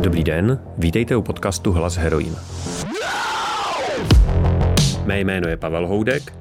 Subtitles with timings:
[0.00, 2.36] Dobrý den, vítejte u podcastu Hlas heroin.
[5.04, 6.32] Mé jméno je Pavel Houdek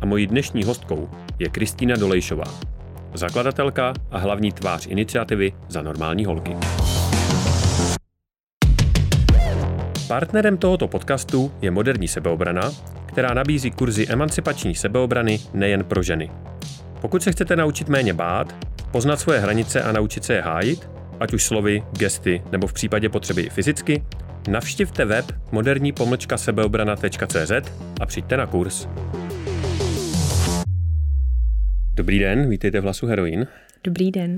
[0.00, 2.44] a mojí dnešní hostkou je Kristýna Dolejšová,
[3.14, 6.56] zakladatelka a hlavní tvář iniciativy za normální holky.
[10.08, 12.70] Partnerem tohoto podcastu je Moderní sebeobrana,
[13.06, 16.30] která nabízí kurzy emancipační sebeobrany nejen pro ženy.
[17.00, 21.32] Pokud se chcete naučit méně bát, poznat svoje hranice a naučit se je hájit, ať
[21.32, 24.02] už slovy, gesty nebo v případě potřeby i fyzicky,
[24.48, 25.92] navštivte web moderní
[26.36, 27.52] sebeobrana.cz
[28.00, 28.88] a přijďte na kurz.
[31.94, 33.46] Dobrý den, vítejte v Hlasu Heroin.
[33.84, 34.34] Dobrý den.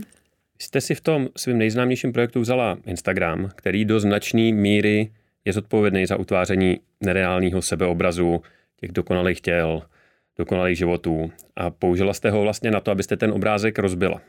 [0.58, 5.10] Jste si v tom svým nejznámějším projektu vzala Instagram, který do značné míry
[5.44, 8.42] je zodpovědný za utváření nereálního sebeobrazu
[8.80, 9.82] těch dokonalých těl,
[10.38, 14.20] dokonalých životů a použila jste ho vlastně na to, abyste ten obrázek rozbila.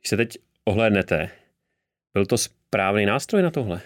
[0.00, 1.28] Když se teď ohlédnete,
[2.14, 3.80] byl to správný nástroj na tohle?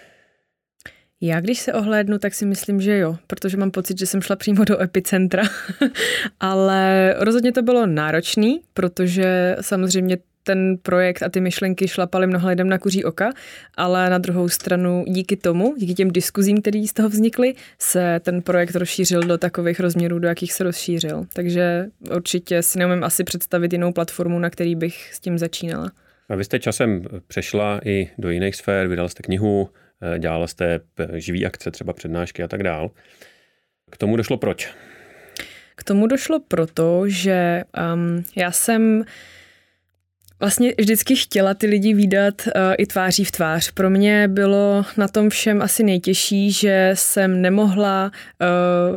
[1.21, 4.37] Já když se ohlédnu, tak si myslím, že jo, protože mám pocit, že jsem šla
[4.37, 5.43] přímo do epicentra,
[6.41, 12.69] ale rozhodně to bylo náročný, protože samozřejmě ten projekt a ty myšlenky šlapaly mnoha lidem
[12.69, 13.33] na kuří oka,
[13.75, 18.43] ale na druhou stranu díky tomu, díky těm diskuzím, které z toho vznikly, se ten
[18.43, 21.27] projekt rozšířil do takových rozměrů, do jakých se rozšířil.
[21.33, 25.91] Takže určitě si neumím asi představit jinou platformu, na který bych s tím začínala.
[26.29, 29.71] A vy jste časem přešla i do jiných sfér, vydala jste knihu,
[30.03, 32.91] eh, dělala jste eh, živý akce, třeba přednášky a tak dál.
[33.91, 34.75] K tomu došlo proč?
[35.77, 37.63] K tomu došlo proto, že
[37.95, 39.05] um, já jsem
[40.41, 43.71] vlastně vždycky chtěla ty lidi výdat uh, i tváří v tvář.
[43.71, 48.11] Pro mě bylo na tom všem asi nejtěžší, že jsem nemohla
[48.91, 48.97] uh,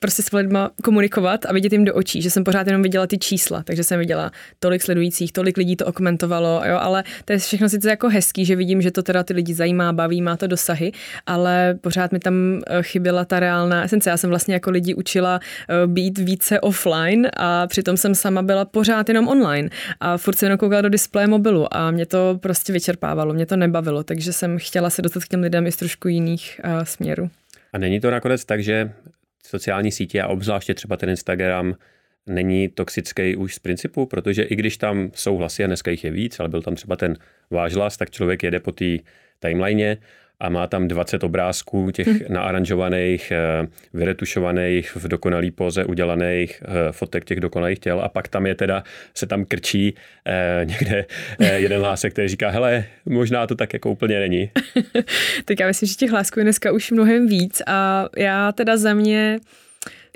[0.00, 3.18] prostě s lidma komunikovat a vidět jim do očí, že jsem pořád jenom viděla ty
[3.18, 7.68] čísla, takže jsem viděla tolik sledujících, tolik lidí to okomentovalo, jo, ale to je všechno
[7.68, 10.92] sice jako hezký, že vidím, že to teda ty lidi zajímá, baví, má to dosahy,
[11.26, 12.34] ale pořád mi tam
[12.66, 14.10] eh, chyběla ta reálná esence.
[14.10, 18.64] Já jsem vlastně jako lidi učila eh, být více offline a přitom jsem sama byla
[18.64, 19.68] pořád jenom online
[20.00, 23.56] a furt se jenom koukala do displeje mobilu a mě to prostě vyčerpávalo, mě to
[23.56, 27.30] nebavilo, takže jsem chtěla se dostat k těm lidem i z trošku jiných uh, směrů.
[27.72, 28.92] A není to nakonec tak, že
[29.46, 31.74] sociální sítě a obzvláště třeba ten Instagram
[32.26, 36.10] není toxický už z principu, protože i když tam jsou hlasy a dneska jich je
[36.10, 37.16] víc, ale byl tam třeba ten
[37.50, 38.96] váš hlas, tak člověk jede po té
[39.38, 39.96] timeline
[40.40, 42.20] a má tam 20 obrázků těch hmm.
[42.28, 48.46] naaranžovaných, eh, vyretušovaných, v dokonalý poze udělaných eh, fotek těch dokonalých těl a pak tam
[48.46, 48.84] je teda,
[49.14, 49.94] se tam krčí
[50.26, 51.04] eh, někde
[51.40, 54.50] eh, jeden hlásek, který říká, hele, možná to tak jako úplně není.
[55.44, 58.94] tak já myslím, že těch hlásků je dneska už mnohem víc a já teda za
[58.94, 59.40] mě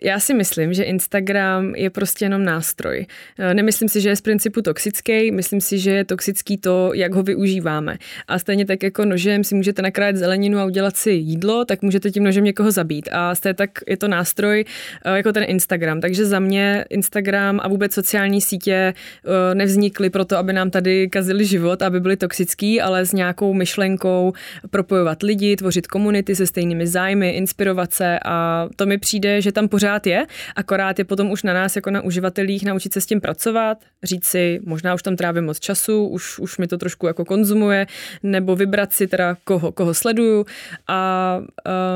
[0.03, 3.07] já si myslím, že Instagram je prostě jenom nástroj.
[3.39, 7.15] Eh, nemyslím si, že je z principu toxický, myslím si, že je toxický to, jak
[7.15, 7.97] ho využíváme.
[8.29, 12.11] A stejně tak jako nožem si můžete nakrájet zeleninu a udělat si jídlo, tak můžete
[12.11, 13.09] tím nožem někoho zabít.
[13.13, 14.65] A stejně tak je to nástroj
[15.05, 16.01] eh, jako ten Instagram.
[16.01, 21.45] Takže za mě Instagram a vůbec sociální sítě eh, nevznikly proto, aby nám tady kazili
[21.45, 24.33] život, aby byly toxický, ale s nějakou myšlenkou
[24.71, 29.69] propojovat lidi, tvořit komunity se stejnými zájmy, inspirovat se a to mi přijde, že tam
[29.69, 33.07] pořád pořád je, akorát je potom už na nás jako na uživatelích naučit se s
[33.07, 37.07] tím pracovat, říct si, možná už tam trávím moc času, už, už mi to trošku
[37.07, 37.87] jako konzumuje,
[38.23, 40.47] nebo vybrat si teda koho, koho sleduju.
[40.89, 41.39] A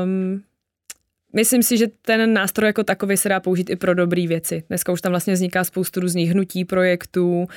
[0.03, 0.41] um,
[1.33, 4.63] Myslím si, že ten nástroj jako takový se dá použít i pro dobré věci.
[4.67, 7.47] Dneska už tam vlastně vzniká spoustu různých hnutí, projektů.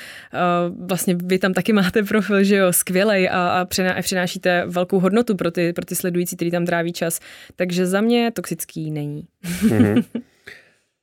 [0.86, 3.64] Vlastně vy tam taky máte profil, že jo, skvělej a, a
[4.02, 7.20] přinášíte velkou hodnotu pro ty, pro ty sledující, který tam tráví čas.
[7.56, 9.26] Takže za mě toxický není.
[9.44, 10.04] Mm-hmm.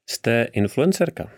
[0.09, 1.29] Jste influencerka?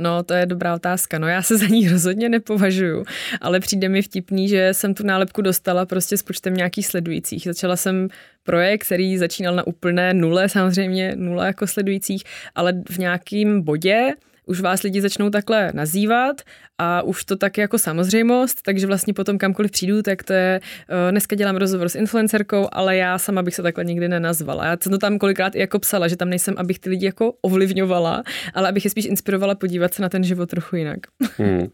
[0.00, 1.18] No, to je dobrá otázka.
[1.18, 3.04] No, já se za ní rozhodně nepovažuju,
[3.40, 7.44] ale přijde mi vtipný, že jsem tu nálepku dostala prostě s počtem nějakých sledujících.
[7.44, 8.08] Začala jsem
[8.42, 12.22] projekt, který začínal na úplné nule, samozřejmě nula jako sledujících,
[12.54, 14.12] ale v nějakém bodě
[14.48, 16.42] už vás lidi začnou takhle nazývat
[16.78, 20.60] a už to tak jako samozřejmost, takže vlastně potom kamkoliv přijdu, tak to je,
[20.90, 24.66] uh, dneska dělám rozhovor s influencerkou, ale já sama bych se takhle nikdy nenazvala.
[24.66, 27.34] Já jsem to tam kolikrát i jako psala, že tam nejsem, abych ty lidi jako
[27.40, 28.22] ovlivňovala,
[28.54, 30.98] ale abych je spíš inspirovala podívat se na ten život trochu jinak.
[31.38, 31.68] Hmm.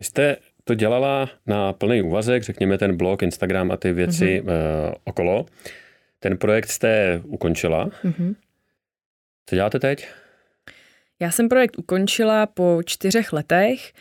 [0.00, 4.88] Vy jste to dělala na plný úvazek, řekněme ten blog, Instagram a ty věci mm-hmm.
[4.88, 5.46] uh, okolo.
[6.20, 7.86] Ten projekt jste ukončila.
[7.86, 8.34] Mm-hmm.
[9.46, 10.08] Co děláte teď?
[11.24, 13.92] Já jsem projekt ukončila po čtyřech letech.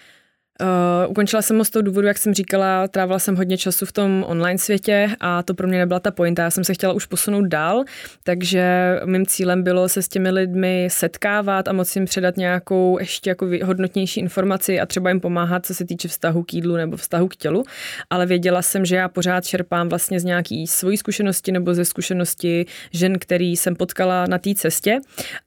[0.61, 3.91] Uh, ukončila jsem ho z toho důvodu, jak jsem říkala, trávila jsem hodně času v
[3.91, 6.43] tom online světě a to pro mě nebyla ta pointa.
[6.43, 7.83] Já jsem se chtěla už posunout dál,
[8.23, 13.29] takže mým cílem bylo se s těmi lidmi setkávat a moci jim předat nějakou ještě
[13.29, 17.27] jako hodnotnější informaci a třeba jim pomáhat, co se týče vztahu k jídlu nebo vztahu
[17.27, 17.63] k tělu.
[18.09, 22.65] Ale věděla jsem, že já pořád čerpám vlastně z nějaký svojí zkušenosti nebo ze zkušenosti
[22.91, 24.99] žen, který jsem potkala na té cestě.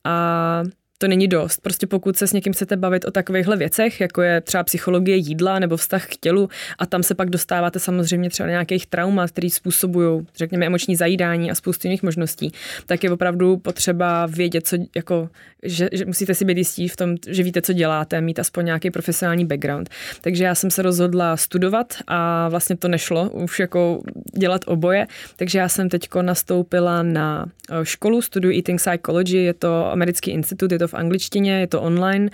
[0.04, 0.62] A
[0.98, 1.60] to není dost.
[1.60, 5.58] Prostě pokud se s někým chcete bavit o takovýchhle věcech, jako je třeba psychologie jídla
[5.58, 6.48] nebo vztah k tělu,
[6.78, 11.54] a tam se pak dostáváte samozřejmě třeba nějakých traumat, které způsobují, řekněme, emoční zajídání a
[11.54, 12.52] spoustu jiných možností,
[12.86, 15.28] tak je opravdu potřeba vědět, co, jako,
[15.62, 18.90] že, že musíte si být jistí v tom, že víte, co děláte, mít aspoň nějaký
[18.90, 19.90] profesionální background.
[20.20, 24.02] Takže já jsem se rozhodla studovat a vlastně to nešlo už jako
[24.38, 25.06] dělat oboje,
[25.36, 30.72] takže já jsem teď nastoupila na eh, školu, studuji Eating Psychology, je to americký institut,
[30.72, 32.30] je to to v angličtině, je to online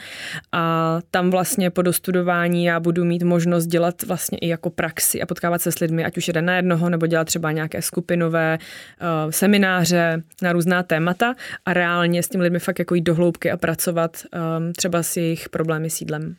[0.53, 5.27] a tam vlastně po dostudování já budu mít možnost dělat vlastně i jako praxi a
[5.27, 9.31] potkávat se s lidmi, ať už jeden na jednoho, nebo dělat třeba nějaké skupinové uh,
[9.31, 11.35] semináře na různá témata
[11.65, 15.17] a reálně s těmi lidmi fakt jako jít do hloubky a pracovat um, třeba s
[15.17, 16.37] jejich problémy s jídlem.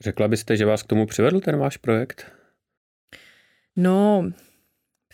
[0.00, 2.26] Řekla byste, že vás k tomu přivedl ten váš projekt?
[3.76, 4.30] No,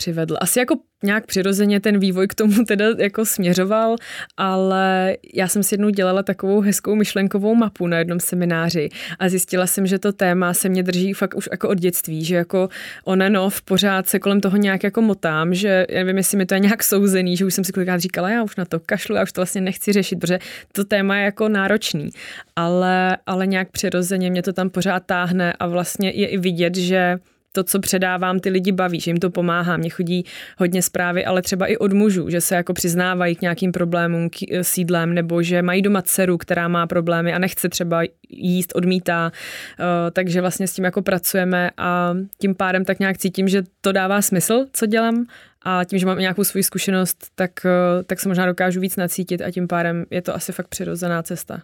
[0.01, 0.37] přivedl.
[0.41, 3.97] Asi jako nějak přirozeně ten vývoj k tomu teda jako směřoval,
[4.37, 8.89] ale já jsem si jednou dělala takovou hezkou myšlenkovou mapu na jednom semináři
[9.19, 12.35] a zjistila jsem, že to téma se mě drží fakt už jako od dětství, že
[12.35, 12.69] jako
[13.05, 16.55] ono v pořád se kolem toho nějak jako motám, že já nevím, jestli mi to
[16.55, 19.23] je nějak souzený, že už jsem si kolikrát říkala, já už na to kašlu, já
[19.23, 20.39] už to vlastně nechci řešit, protože
[20.73, 22.11] to téma je jako náročný,
[22.57, 27.19] ale, ale nějak přirozeně mě to tam pořád táhne a vlastně je i vidět, že
[27.53, 29.77] to, co předávám, ty lidi baví, že jim to pomáhá.
[29.77, 30.25] Mně chodí
[30.59, 34.37] hodně zprávy, ale třeba i od mužů, že se jako přiznávají k nějakým problémům k
[34.53, 39.33] eh, sídlem, nebo že mají doma dceru, která má problémy a nechce třeba jíst, odmítá.
[39.81, 43.93] Eh, takže vlastně s tím jako pracujeme a tím pádem tak nějak cítím, že to
[43.93, 45.27] dává smysl, co dělám
[45.63, 49.43] a tím, že mám nějakou svou zkušenost, tak, eh, tak se možná dokážu víc nacítit
[49.43, 51.63] a tím pádem je to asi fakt přirozená cesta.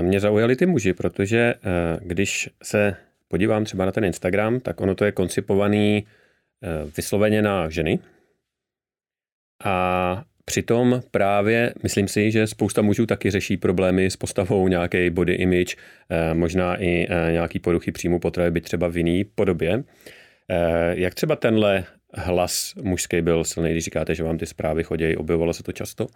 [0.00, 1.54] Mě zaujali ty muži, protože
[2.00, 2.96] když se
[3.28, 6.06] podívám třeba na ten Instagram, tak ono to je koncipovaný
[6.62, 7.98] eh, vysloveně na ženy.
[9.64, 15.32] A přitom právě myslím si, že spousta mužů taky řeší problémy s postavou nějaké body
[15.32, 15.76] image,
[16.10, 19.84] eh, možná i eh, nějaký poruchy příjmu potravy, by třeba v jiný podobě.
[20.90, 21.84] Jak třeba tenhle
[22.14, 26.06] hlas mužský byl silný, když říkáte, že vám ty zprávy chodí, objevovalo se to často?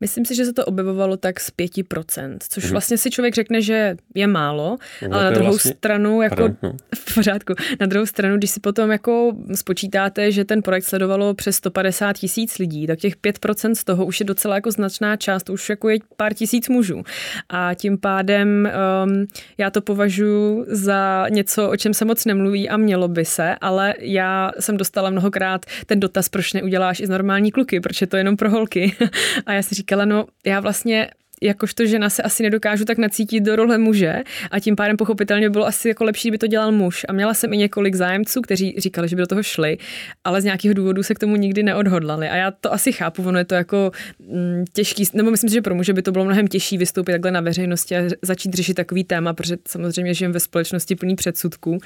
[0.00, 2.72] Myslím si, že se to objevovalo tak z 5%, což hmm.
[2.72, 4.76] vlastně si člověk řekne, že je málo,
[5.08, 5.72] no, ale na druhou vlastně...
[5.72, 6.76] stranu, jako Pardon, no.
[6.94, 11.56] v pořádku, na druhou stranu, když si potom jako spočítáte, že ten projekt sledovalo přes
[11.56, 15.68] 150 tisíc lidí, tak těch 5% z toho už je docela jako značná část, už
[15.68, 17.02] jako je pár tisíc mužů.
[17.48, 18.68] A tím pádem
[19.06, 19.26] um,
[19.58, 23.94] já to považuji za něco, o čem se moc nemluví a mělo by se, ale
[24.00, 28.16] já jsem dostala mnohokrát ten dotaz, proč neuděláš i z normální kluky, proč je to
[28.16, 28.96] jenom pro holky.
[29.46, 31.10] a já si říkám, říkala, no já vlastně
[31.42, 35.66] jakožto žena se asi nedokážu tak nacítit do role muže a tím pádem pochopitelně bylo
[35.66, 37.06] asi jako lepší, kdyby to dělal muž.
[37.08, 39.78] A měla jsem i několik zájemců, kteří říkali, že by do toho šli,
[40.24, 42.28] ale z nějakého důvodu se k tomu nikdy neodhodlali.
[42.28, 45.62] A já to asi chápu, ono je to jako mm, těžký, nebo myslím si, že
[45.62, 49.04] pro muže by to bylo mnohem těžší vystoupit takhle na veřejnosti a začít řešit takový
[49.04, 51.78] téma, protože samozřejmě žijeme ve společnosti plný předsudků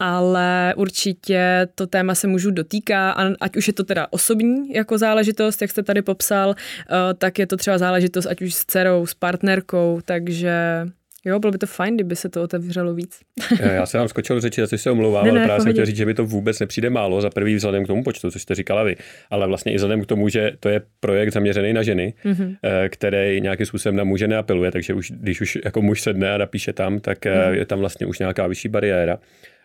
[0.00, 3.10] ale určitě to téma se můžu dotýká,
[3.40, 7.46] ať už je to teda osobní jako záležitost, jak jste tady popsal, eh, tak je
[7.46, 10.86] to třeba záležitost ať už s dcerou, s partnerkou, takže
[11.24, 13.20] Jo, bylo by to fajn, kdyby se to otevřelo víc.
[13.60, 15.72] Já se vám skočil do řeči, za což se omlouvám, ne, ne, ale právě jsem
[15.72, 18.38] chtěl říct, že by to vůbec nepřijde málo, za prvý vzhledem k tomu počtu, co
[18.38, 18.96] jste říkala vy,
[19.30, 22.56] ale vlastně i vzhledem k tomu, že to je projekt zaměřený na ženy, mm-hmm.
[22.88, 26.72] který nějakým způsobem na muže neapeluje, takže už, když už jako muž sedne a napíše
[26.72, 27.52] tam, tak mm-hmm.
[27.52, 29.18] je tam vlastně už nějaká vyšší bariéra.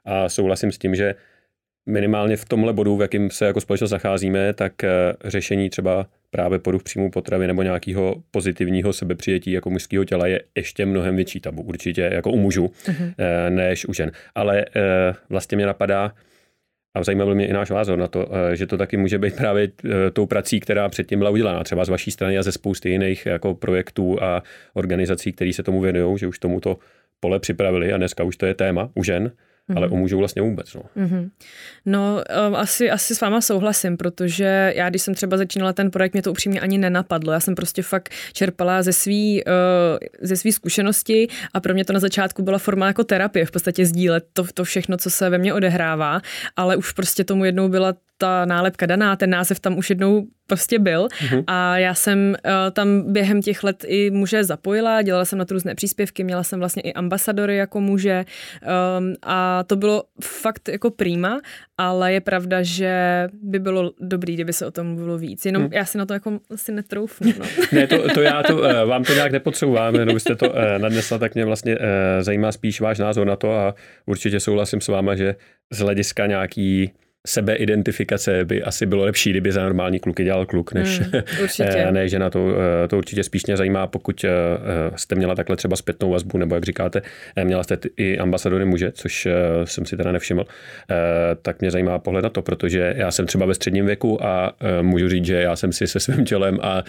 [0.05, 1.15] A souhlasím s tím, že
[1.85, 4.89] minimálně v tomhle bodu, v jakým se jako společnost zacházíme, tak eh,
[5.25, 10.85] řešení třeba právě poruch příjmu potravy nebo nějakého pozitivního sebepřijetí jako mužského těla je ještě
[10.85, 13.13] mnohem větší tabu, určitě jako u mužů, uh-huh.
[13.49, 14.11] než u žen.
[14.35, 16.11] Ale eh, vlastně mě napadá,
[16.95, 19.71] a zajímavý mě i náš názor na to, že to taky může být právě
[20.13, 23.53] tou prací, která předtím byla udělána, třeba z vaší strany a ze spousty jiných jako
[23.53, 26.77] projektů a organizací, které se tomu věnují, že už tomuto
[27.19, 29.31] pole připravili a dneska už to je téma u žen,
[29.69, 29.77] mm-hmm.
[29.77, 30.73] ale u mužů vlastně vůbec.
[30.73, 31.29] No, mm-hmm.
[31.85, 36.13] no um, asi, asi s váma souhlasím, protože já, když jsem třeba začínala ten projekt,
[36.13, 37.33] mě to upřímně ani nenapadlo.
[37.33, 39.51] Já jsem prostě fakt čerpala ze svý, uh,
[40.21, 43.85] ze svý zkušenosti a pro mě to na začátku byla forma jako terapie, v podstatě
[43.85, 46.21] sdílet to, to všechno, co se ve mně odehrává,
[46.55, 50.79] ale už prostě tomu jednou byla ta nálepka daná, ten název tam už jednou prostě
[50.79, 51.43] byl mm-hmm.
[51.47, 55.53] a já jsem uh, tam během těch let i muže zapojila, dělala jsem na to
[55.53, 58.25] různé příspěvky, měla jsem vlastně i ambasadory jako muže
[58.99, 61.41] um, a to bylo fakt jako prýma,
[61.77, 65.45] ale je pravda, že by bylo dobrý, kdyby se o tom mluvilo víc.
[65.45, 65.69] Jenom mm.
[65.73, 67.33] já si na to jako asi netroufnu.
[67.39, 67.45] No.
[67.71, 71.17] ne, to, to já to, uh, vám to nějak nepotřebovám, jenom byste to uh, nadnesla,
[71.17, 71.83] tak mě vlastně uh,
[72.21, 75.35] zajímá spíš váš názor na to a určitě souhlasím s váma, že
[75.71, 76.91] z hlediska nějaký
[77.25, 82.29] sebeidentifikace by asi bylo lepší, kdyby za normální kluky dělal kluk, než hmm, ne žena.
[82.29, 82.49] To,
[82.83, 84.29] eh, to určitě spíš mě zajímá, pokud eh,
[84.95, 87.01] jste měla takhle třeba zpětnou vazbu, nebo jak říkáte,
[87.43, 89.27] měla jste i ambasadory muže, což
[89.63, 90.45] jsem si teda nevšiml,
[91.41, 95.09] tak mě zajímá pohled na to, protože já jsem třeba ve středním věku a můžu
[95.09, 96.83] říct, že já jsem si se svým tělem a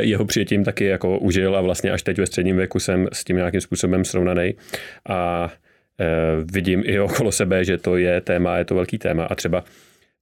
[0.00, 3.36] jeho přijetím taky jako užil a vlastně až teď ve středním věku jsem s tím
[3.36, 4.54] nějakým způsobem srovnaný.
[5.08, 5.61] A Eh,
[6.44, 9.64] vidím i okolo sebe, že to je téma, je to velký téma a třeba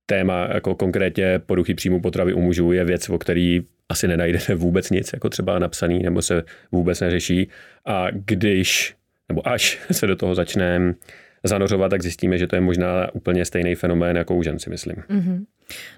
[0.06, 4.90] téma jako konkrétně poruchy příjmu potravy u mužů je věc, o který asi nenajdete vůbec
[4.90, 7.48] nic, jako třeba napsaný, nebo se vůbec neřeší.
[7.86, 8.94] A když,
[9.28, 10.94] nebo až se do toho začne
[11.44, 14.96] zanořovat, tak zjistíme, že to je možná úplně stejný fenomén jako u žen, si myslím.
[14.96, 15.44] Mm-hmm.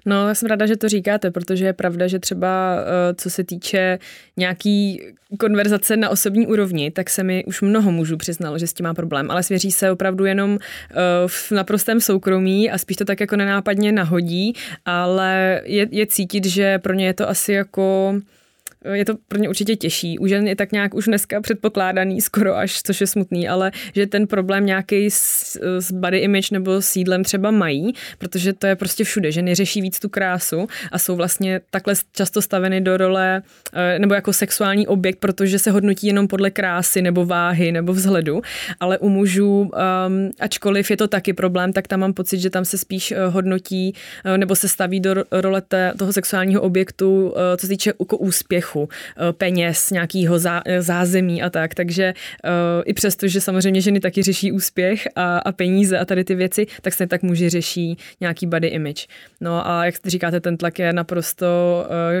[0.05, 3.43] No, já jsem ráda, že to říkáte, protože je pravda, že třeba eh, co se
[3.43, 3.99] týče
[4.37, 5.01] nějaký
[5.39, 8.93] konverzace na osobní úrovni, tak se mi už mnoho mužů přiznalo, že s tím má
[8.93, 10.95] problém, ale svěří se opravdu jenom eh,
[11.27, 14.53] v naprostém soukromí a spíš to tak jako nenápadně nahodí,
[14.85, 18.15] ale je, je cítit, že pro ně je to asi jako
[18.91, 20.19] je to pro ně určitě těžší.
[20.19, 24.07] U žen je tak nějak už dneska předpokládaný skoro až, což je smutný, ale že
[24.07, 29.03] ten problém nějaký s, s body image nebo sídlem třeba mají, protože to je prostě
[29.03, 29.31] všude.
[29.31, 33.41] Ženy řeší víc tu krásu a jsou vlastně takhle často staveny do role
[33.73, 38.41] eh, nebo jako sexuální objekt, protože se hodnotí jenom podle krásy nebo váhy nebo vzhledu,
[38.79, 39.69] ale u mužů, um,
[40.39, 43.93] ačkoliv je to taky problém, tak tam mám pocit, že tam se spíš eh, hodnotí
[44.25, 45.61] eh, nebo se staví do role
[45.97, 50.39] toho sexuálního objektu, co se týče jako úspěchu úspěchu, eh, peněz, nějakého
[50.79, 51.75] zázemí a tak.
[51.75, 52.13] Takže
[52.43, 56.35] uh, i přesto, že samozřejmě ženy taky řeší úspěch a, a peníze a tady ty
[56.35, 59.07] věci, tak se tak muži řeší nějaký body image.
[59.41, 61.47] No a jak říkáte, ten tlak je naprosto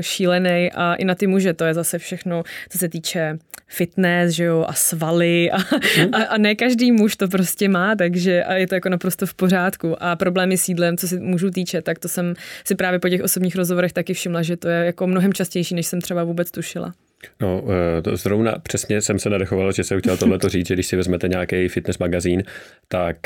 [0.01, 4.43] šílený a i na ty muže to je zase všechno, co se týče fitness, že
[4.43, 5.57] jo, a svaly a,
[6.11, 9.33] a, a ne každý muž to prostě má, takže a je to jako naprosto v
[9.33, 10.03] pořádku.
[10.03, 12.33] A problémy s jídlem, co se mužů týče, tak to jsem
[12.65, 15.87] si právě po těch osobních rozhovorech taky všimla, že to je jako mnohem častější, než
[15.87, 16.93] jsem třeba vůbec tušila.
[17.41, 17.63] No,
[17.97, 20.95] eh, to zrovna přesně jsem se nadechoval, že jsem chtěl tohle říct, že když si
[20.95, 22.43] vezmete nějaký fitness magazín,
[22.87, 23.17] tak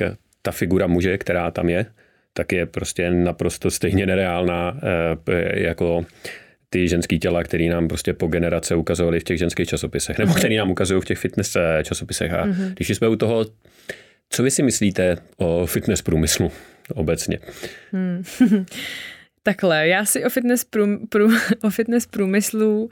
[0.42, 1.86] ta figura muže, která tam je,
[2.34, 4.80] tak je prostě naprosto stejně nereálná
[5.28, 6.06] eh, jako
[6.70, 10.56] ty ženské těla, které nám prostě po generace ukazovali v těch ženských časopisech, nebo které
[10.56, 12.34] nám ukazují v těch fitness eh, časopisech.
[12.34, 12.74] A mm-hmm.
[12.74, 13.46] když jsme u toho,
[14.30, 16.52] co vy si myslíte o fitness průmyslu
[16.94, 17.40] obecně?
[17.92, 18.24] Hmm.
[19.48, 21.30] Takhle, já si o fitness, prům, prů,
[21.64, 22.90] o fitness průmyslu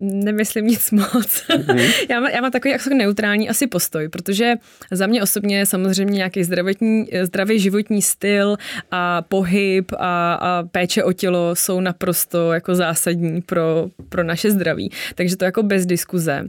[0.00, 1.08] nemyslím nic moc.
[1.48, 2.06] Mm-hmm.
[2.10, 4.54] já, má, já mám takový jako neutrální asi postoj, protože
[4.90, 8.56] za mě osobně samozřejmě nějaký zdravotní, zdravý životní styl
[8.90, 14.92] a pohyb a, a péče o tělo jsou naprosto jako zásadní pro, pro naše zdraví.
[15.14, 16.44] Takže to jako bez diskuze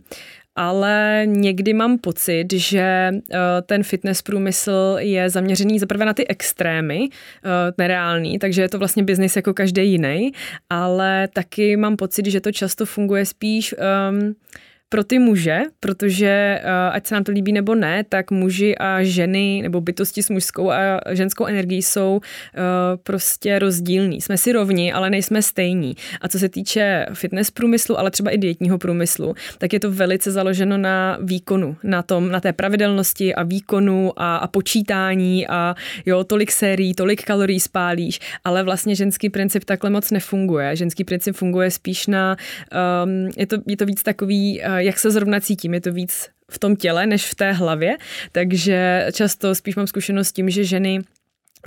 [0.61, 7.09] ale někdy mám pocit, že eh, ten fitness průmysl je zaměřený zaprvé na ty extrémy,
[7.09, 10.31] eh, nereální, takže je to vlastně biznis jako každý jiný,
[10.69, 13.75] ale taky mám pocit, že to často funguje spíš
[14.09, 14.35] um,
[14.89, 19.03] pro ty muže, protože eh, ať se nám to líbí nebo ne, tak muži a
[19.03, 22.59] ženy nebo bytosti s mužskou a ženskou energií jsou eh,
[23.03, 24.21] prostě rozdílní.
[24.21, 25.95] Jsme si rovni, ale nejsme stejní.
[26.21, 30.31] A co se týče fitness průmyslu, ale třeba i dietního průmyslu, tak je to velice
[30.31, 36.23] založeno na výkonu, na tom, na té pravidelnosti a výkonu a, a počítání a jo,
[36.23, 40.75] tolik sérií, tolik kalorií spálíš, ale vlastně ženský princip takhle moc nefunguje.
[40.75, 42.37] Ženský princip funguje spíš na,
[43.03, 45.73] um, je, to, je to víc takový uh, jak se zrovna cítím.
[45.73, 47.97] Je to víc v tom těle, než v té hlavě,
[48.31, 50.99] takže často spíš mám zkušenost s tím, že ženy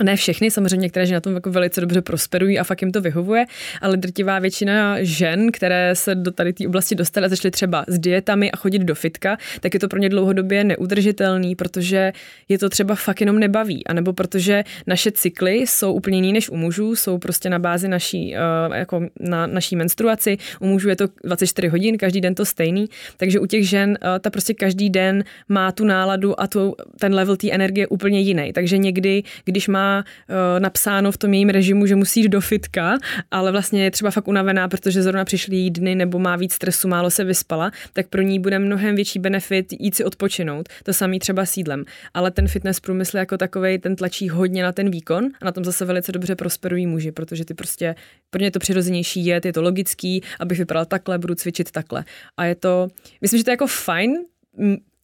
[0.03, 3.01] ne všechny, samozřejmě některé ženy na tom jako velice dobře prosperují a fakt jim to
[3.01, 3.45] vyhovuje,
[3.81, 7.99] ale drtivá většina žen, které se do tady té oblasti dostaly a začaly třeba s
[7.99, 12.13] dietami a chodit do fitka, tak je to pro ně dlouhodobě neudržitelný, protože
[12.49, 16.55] je to třeba fakt jenom nebaví, anebo protože naše cykly jsou úplně jiný než u
[16.55, 18.35] mužů, jsou prostě na bázi naší,
[18.67, 22.89] uh, jako na naší menstruaci, u mužů je to 24 hodin, každý den to stejný,
[23.17, 27.13] takže u těch žen uh, ta prostě každý den má tu náladu a tu, ten
[27.13, 29.82] level té energie úplně jiný, takže někdy, když má
[30.29, 32.97] uh, napsáno v tom jejím režimu, že musí jít do fitka,
[33.31, 37.09] ale vlastně je třeba fakt unavená, protože zrovna přišly dny nebo má víc stresu, málo
[37.09, 40.69] se vyspala, tak pro ní bude mnohem větší benefit jít si odpočinout.
[40.83, 41.85] To samý třeba sídlem.
[42.13, 45.65] Ale ten fitness průmysl jako takový, ten tlačí hodně na ten výkon a na tom
[45.65, 47.95] zase velice dobře prosperují muži, protože ty prostě,
[48.29, 52.03] pro ně je to přirozenější jet, je to logický, abych vypadal takhle, budu cvičit takhle.
[52.37, 52.87] A je to,
[53.21, 54.17] myslím, že to je jako fajn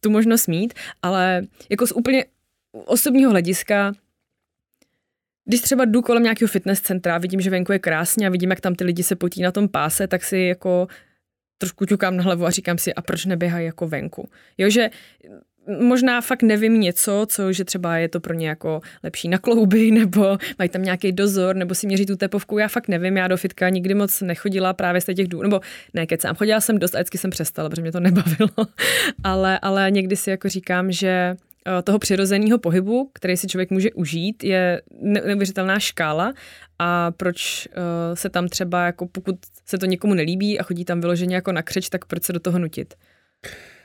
[0.00, 2.24] tu možnost mít, ale jako z úplně
[2.84, 3.92] osobního hlediska
[5.44, 8.60] když třeba jdu kolem nějakého fitness centra, vidím, že venku je krásně a vidím, jak
[8.60, 10.88] tam ty lidi se potí na tom páse, tak si jako
[11.58, 14.28] trošku ťukám na hlavu a říkám si, a proč neběhají jako venku.
[14.58, 14.90] Jo, že
[15.78, 19.90] možná fakt nevím něco, co, že třeba je to pro ně jako lepší na klouby,
[20.00, 23.36] nebo mají tam nějaký dozor, nebo si měří tu tepovku, já fakt nevím, já do
[23.36, 25.60] fitka nikdy moc nechodila právě z těch důvodů, nebo
[25.94, 28.66] ne, kecám, chodila jsem dost a vždycky jsem přestala, protože mě to nebavilo,
[29.24, 31.36] ale, ale někdy si jako říkám, že
[31.84, 36.32] toho přirozeného pohybu, který si člověk může užít, je neuvěřitelná škála
[36.78, 39.36] a proč uh, se tam třeba, jako pokud
[39.66, 42.40] se to někomu nelíbí a chodí tam vyloženě jako na křeč, tak proč se do
[42.40, 42.94] toho nutit?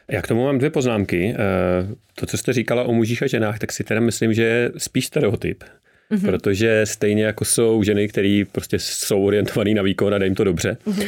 [0.08, 1.36] Já k tomu mám dvě poznámky.
[1.36, 4.72] Eh, to, co jste říkala o mužích a ženách, tak si teda myslím, že je
[4.77, 5.63] spíš stereotyp.
[6.12, 6.25] Mm-hmm.
[6.25, 10.77] Protože stejně jako jsou ženy, které prostě jsou orientované na výkon a jim to dobře.
[10.88, 11.08] Mm-hmm.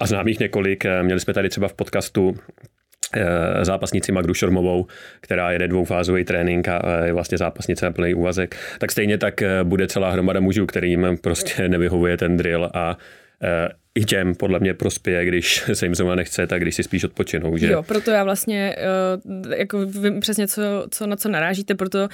[0.00, 0.84] A znám jich několik.
[0.84, 2.36] Eh, měli jsme tady třeba v podcastu
[3.62, 4.86] zápasnici Magdu Šormovou,
[5.20, 9.86] která jede dvoufázový trénink a je vlastně zápasnice na plný úvazek, tak stejně tak bude
[9.86, 12.98] celá hromada mužů, kterým prostě nevyhovuje ten drill a
[13.94, 17.56] i těm podle mě prospěje, když se jim zrovna nechce, tak když si spíš odpočinou.
[17.56, 17.66] Že?
[17.66, 18.76] Jo, proto já vlastně
[19.26, 22.08] uh, jako vím přesně, co, co, na co narážíte, proto uh,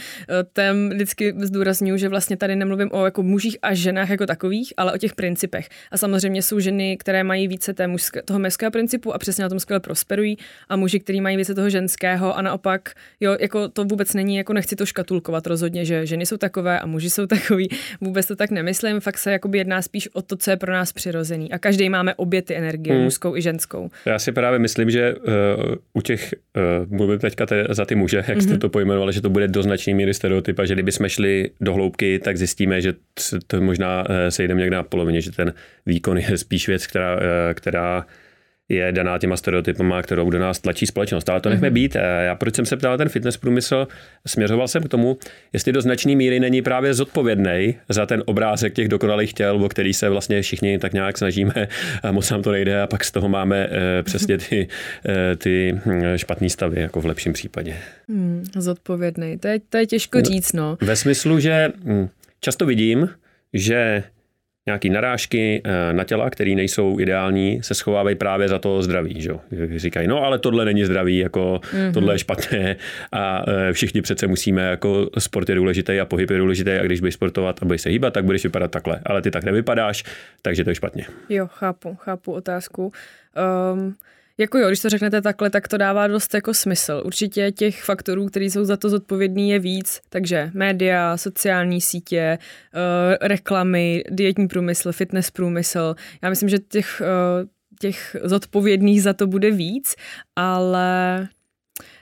[0.53, 4.93] tam vždycky zdůraznuju, že vlastně tady nemluvím o jako mužích a ženách jako takových, ale
[4.93, 5.69] o těch principech.
[5.91, 9.49] A samozřejmě jsou ženy, které mají více té mužské, toho mužského principu a přesně na
[9.49, 13.85] tom skvěle prosperují a muži, kteří mají více toho ženského a naopak, jo, jako to
[13.85, 17.69] vůbec není, jako nechci to škatulkovat rozhodně, že ženy jsou takové a muži jsou takový,
[18.01, 21.53] vůbec to tak nemyslím, fakt se jedná spíš o to, co je pro nás přirozený.
[21.53, 23.05] A každý máme obě ty energie, hmm.
[23.05, 23.91] mužskou i ženskou.
[24.05, 25.23] Já si právě myslím, že uh,
[25.95, 28.41] u těch, uh, mluvím teďka te, za ty muže, jak mm-hmm.
[28.41, 28.61] jste mhm.
[28.61, 31.75] to pojmenovali, že to bude do značné míry stereotyp a že kdyby jsme šli do
[31.75, 32.95] hloubky, tak zjistíme, že
[33.47, 35.53] to možná uh, sejdeme někde na polovině, že ten
[35.87, 37.21] výkon je spíš věc, která, uh,
[37.55, 38.07] která
[38.69, 41.29] je daná těma stereotypama, kterou do nás tlačí společnost.
[41.29, 41.75] Ale to nechme mhm.
[41.75, 41.97] být.
[42.25, 43.89] Já proč jsem se ptal ten fitness průmysl,
[44.27, 45.19] směřoval jsem k tomu,
[45.53, 49.95] jestli do značné míry není právě zodpovědný za ten obrázek těch dokonalých těl, o který
[49.95, 51.69] se vlastně všichni tak nějak snažíme
[52.03, 54.69] a moc nám to nejde a pak z toho máme eh, přesně ty,
[55.09, 57.77] eh, ty hm, špatné stavy, jako v lepším případě.
[58.09, 60.79] Hmm, zodpovědný, to je, to je těžko říct, no.
[60.81, 62.09] Ve smyslu, že hm,
[62.41, 63.09] často vidím,
[63.53, 64.03] že
[64.69, 69.21] nějaký narážky eh, na těla, které nejsou ideální, se schovávají právě za to zdraví.
[69.21, 69.31] Že?
[69.77, 71.93] Říkají, no ale tohle není zdraví, jako mm-hmm.
[71.93, 72.77] tohle je špatné
[73.13, 77.01] a eh, všichni přece musíme, jako sport je důležitý a pohyb je důležitý a když
[77.01, 79.01] budeš sportovat a budeš se hýbat, tak budeš vypadat takhle.
[79.07, 80.05] Ale ty tak nevypadáš,
[80.43, 81.05] takže to je špatně.
[81.29, 82.93] Jo, chápu, chápu otázku.
[83.73, 83.97] Um,
[84.39, 87.03] jako jo, když to řeknete takhle, tak to dává dost jako smysl.
[87.05, 90.01] Určitě těch faktorů, který jsou za to zodpovědný, je víc.
[90.09, 92.39] Takže média, sociální sítě,
[92.75, 95.95] uh, reklamy, dietní průmysl, fitness průmysl.
[96.23, 97.49] Já myslím, že těch, uh,
[97.81, 99.95] těch zodpovědných za to bude víc,
[100.37, 101.29] ale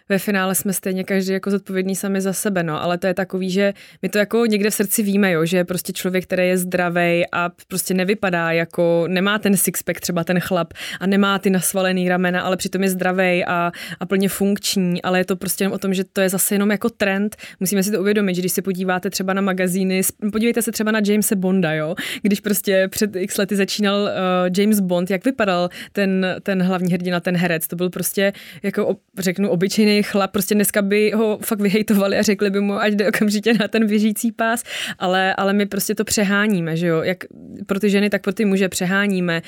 [0.08, 3.50] ve finále jsme stejně každý jako zodpovědný sami za sebe, no, ale to je takový,
[3.50, 7.24] že my to jako někde v srdci víme, jo, že prostě člověk, který je zdravý
[7.32, 12.42] a prostě nevypadá jako, nemá ten sixpack třeba ten chlap a nemá ty nasvalený ramena,
[12.42, 15.94] ale přitom je zdravý a, a plně funkční, ale je to prostě jenom o tom,
[15.94, 17.36] že to je zase jenom jako trend.
[17.60, 21.00] Musíme si to uvědomit, že když se podíváte třeba na magazíny, podívejte se třeba na
[21.06, 24.10] Jamesa Bonda, jo, když prostě před x lety začínal uh,
[24.58, 29.50] James Bond, jak vypadal ten, ten hlavní hrdina, ten herec, to byl prostě jako, řeknu,
[29.50, 33.54] obyčejný chlap, prostě dneska by ho fakt vyhejtovali a řekli by mu, ať jde okamžitě
[33.54, 34.62] na ten běžící pás,
[34.98, 37.18] ale, ale my prostě to přeháníme, že jo, jak
[37.66, 39.42] pro ty ženy, tak pro ty muže přeháníme.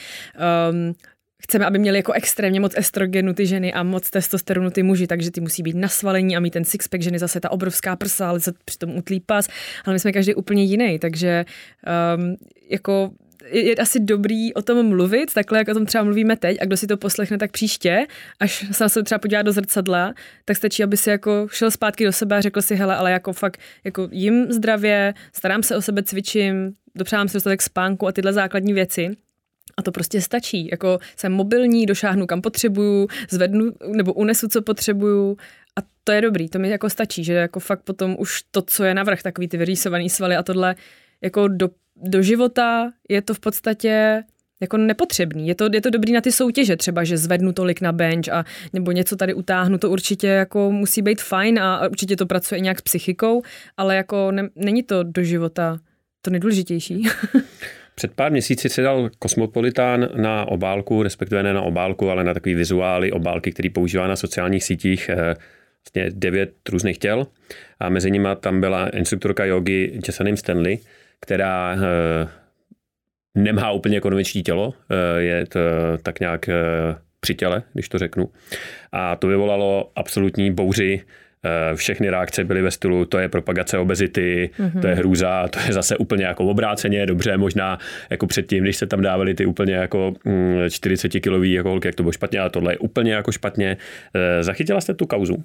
[0.71, 0.95] Um,
[1.43, 5.31] chceme, aby měli jako extrémně moc estrogenu ty ženy a moc testosteronu ty muži, takže
[5.31, 8.53] ty musí být nasvalení a mít ten sixpack, ženy zase ta obrovská prsa, ale se
[8.65, 9.49] přitom utlí pas,
[9.85, 11.45] ale my jsme každý úplně jiný, takže
[12.17, 12.37] um,
[12.71, 13.11] jako
[13.51, 16.77] je asi dobrý o tom mluvit, takhle, jak o tom třeba mluvíme teď, a kdo
[16.77, 18.07] si to poslechne tak příště,
[18.41, 22.13] až se se třeba podívá do zrcadla, tak stačí, aby si jako šel zpátky do
[22.13, 26.03] sebe a řekl si, hele, ale jako fakt jako jim zdravě, starám se o sebe,
[26.03, 29.11] cvičím, dopřávám si dostatek spánku a tyhle základní věci.
[29.77, 30.69] A to prostě stačí.
[30.71, 35.37] Jako jsem mobilní, došáhnu kam potřebuju, zvednu nebo unesu, co potřebuju
[35.79, 38.85] a to je dobrý, to mi jako stačí, že jako fakt potom už to, co
[38.85, 40.77] je navrh, takový ty vyrýsovaný svaly a tohle,
[41.23, 41.69] jako do
[42.03, 44.23] do života je to v podstatě
[44.61, 45.49] jako nepotřebný.
[45.49, 48.45] Je to, je to dobrý na ty soutěže, třeba, že zvednu tolik na bench a
[48.73, 52.79] nebo něco tady utáhnu, to určitě jako musí být fajn a určitě to pracuje nějak
[52.79, 53.43] s psychikou,
[53.77, 55.79] ale jako ne, není to do života
[56.23, 57.07] to nejdůležitější.
[57.95, 62.55] Před pár měsíci se dal Kosmopolitán na obálku, respektive ne na obálku, ale na takový
[62.55, 67.27] vizuály obálky, který používá na sociálních sítích eh, vlastně devět různých těl
[67.81, 70.79] a mezi nimi tam byla instruktorka jogy Jessanim Stanley,
[71.21, 72.29] která eh,
[73.35, 75.61] nemá úplně konvenční tělo, eh, je to
[76.03, 76.49] tak nějak
[77.21, 78.31] při těle, když to řeknu.
[78.93, 81.05] A to vyvolalo absolutní bouři
[81.45, 84.81] Eh, všechny reakce byly ve stylu, to je propagace obezity, mm-hmm.
[84.81, 87.79] to je hrůza, to je zase úplně jako obráceně, dobře, možná
[88.11, 90.15] jako předtím, když se tam dávali ty úplně jako
[90.71, 93.77] 40 mm, kilový jako holky, jak to bylo špatně, ale tohle je úplně jako špatně.
[94.15, 95.45] Eh, zachytila jste tu kauzu?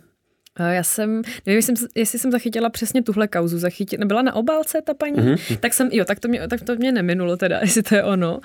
[0.59, 3.59] Já jsem, nevím, jestli, jestli jsem zachytila přesně tuhle kauzu.
[3.59, 5.15] Zachytila, nebyla na obálce ta paní?
[5.15, 5.57] Mm-hmm.
[5.57, 8.39] Tak jsem, jo, tak to, mě, tak to mě neminulo teda, jestli to je ono.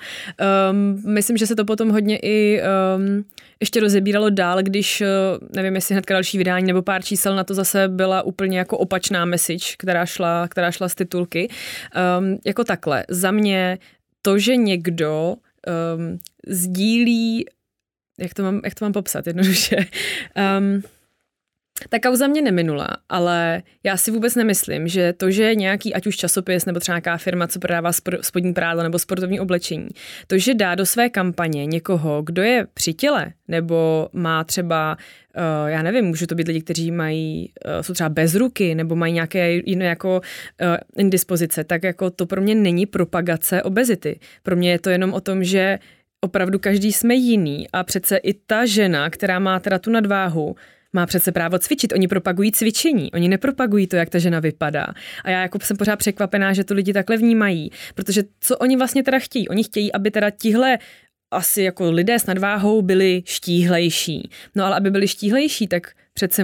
[0.71, 2.61] Um, myslím, že se to potom hodně i
[2.95, 3.25] um,
[3.59, 7.53] ještě rozebíralo dál, když, uh, nevím, jestli hnedka další vydání nebo pár čísel na to
[7.53, 11.49] zase byla úplně jako opačná message, která šla, která šla z titulky.
[12.19, 13.77] Um, jako takhle, za mě
[14.21, 15.35] to, že někdo
[15.95, 17.45] um, sdílí,
[18.19, 19.75] jak to mám, jak to mám popsat jednoduše,
[20.59, 20.83] um,
[21.89, 26.15] ta kauza mě neminula, ale já si vůbec nemyslím, že to, že nějaký, ať už
[26.15, 29.87] časopis nebo třeba nějaká firma, co prodává spodní prádlo nebo sportovní oblečení,
[30.27, 34.97] to, že dá do své kampaně někoho, kdo je při těle nebo má třeba,
[35.37, 38.95] uh, já nevím, můžu to být lidi, kteří mají, uh, jsou třeba bez ruky nebo
[38.95, 40.21] mají nějaké jiné jako
[40.61, 44.19] uh, indispozice, tak jako to pro mě není propagace obezity.
[44.43, 45.79] Pro mě je to jenom o tom, že
[46.21, 50.55] opravdu každý jsme jiný a přece i ta žena, která má teda tu nadváhu,
[50.93, 51.93] má přece právo cvičit.
[51.93, 54.87] Oni propagují cvičení, oni nepropagují to, jak ta žena vypadá.
[55.23, 59.03] A já jako jsem pořád překvapená, že to lidi takhle vnímají, protože co oni vlastně
[59.03, 59.49] teda chtějí?
[59.49, 60.77] Oni chtějí, aby teda tihle
[61.31, 64.29] asi jako lidé s nadváhou byli štíhlejší.
[64.55, 66.43] No ale aby byli štíhlejší, tak přece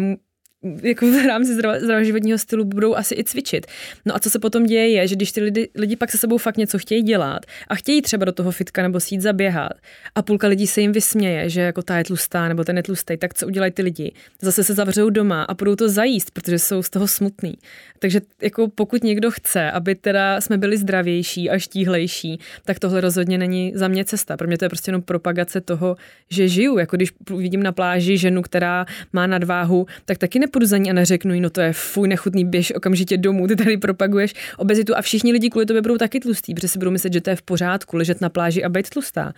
[0.84, 3.66] jako v rámci zdravého životního stylu budou asi i cvičit.
[4.06, 6.38] No a co se potom děje je, že když ty lidi, lidi pak se sebou
[6.38, 9.74] fakt něco chtějí dělat a chtějí třeba do toho fitka nebo sít zaběhat
[10.16, 13.18] a půlka lidí se jim vysměje, že jako ta je tlustá nebo ten je tlustý,
[13.18, 14.12] tak co udělají ty lidi?
[14.42, 17.54] Zase se zavřou doma a budou to zajíst, protože jsou z toho smutný.
[18.00, 23.38] Takže jako pokud někdo chce, aby teda jsme byli zdravější a štíhlejší, tak tohle rozhodně
[23.38, 24.38] není za mě cesta.
[24.38, 25.98] Pro mě to je prostě jenom propagace toho,
[26.30, 26.78] že žiju.
[26.78, 30.94] Jako když vidím na pláži ženu, která má nadváhu, tak taky nepůjdu za ní a
[30.94, 35.02] neřeknu jí, no to je fuj nechutný, běž okamžitě domů, ty tady propaguješ obezitu a
[35.02, 37.42] všichni lidi kvůli tobě budou taky tlustý, protože si budou myslet, že to je v
[37.42, 39.34] pořádku, ležet na pláži a být tlustá.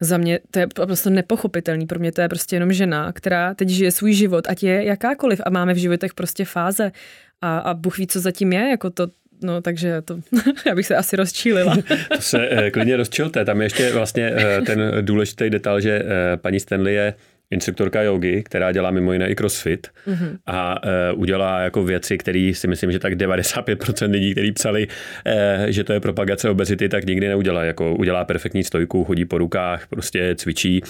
[0.00, 1.86] Za mě to je prostě nepochopitelný.
[1.86, 5.40] Pro mě to je prostě jenom žena, která teď žije svůj život, ať je jakákoliv
[5.44, 6.92] a máme v životech prostě fáze
[7.40, 9.06] a, a Bůh ví, co zatím je, jako to,
[9.42, 10.18] No, takže to,
[10.66, 11.76] já bych se asi rozčílila.
[12.16, 13.44] to se eh, klidně rozčilte.
[13.44, 17.14] Tam je ještě vlastně eh, ten důležitý detail, že eh, paní Stanley je
[17.50, 20.38] instruktorka jogy, která dělá mimo jiné i crossfit mm-hmm.
[20.46, 25.64] a uh, udělá jako věci, které si myslím, že tak 95% lidí, kteří psali, uh,
[25.66, 27.64] že to je propagace obezity, tak nikdy neudělá.
[27.64, 30.82] Jako udělá perfektní stojku, chodí po rukách, prostě cvičí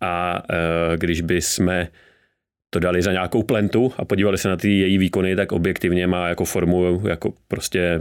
[0.00, 1.88] a uh, když by jsme
[2.70, 6.28] to dali za nějakou plentu a podívali se na ty její výkony, tak objektivně má
[6.28, 8.00] jako formu jako prostě,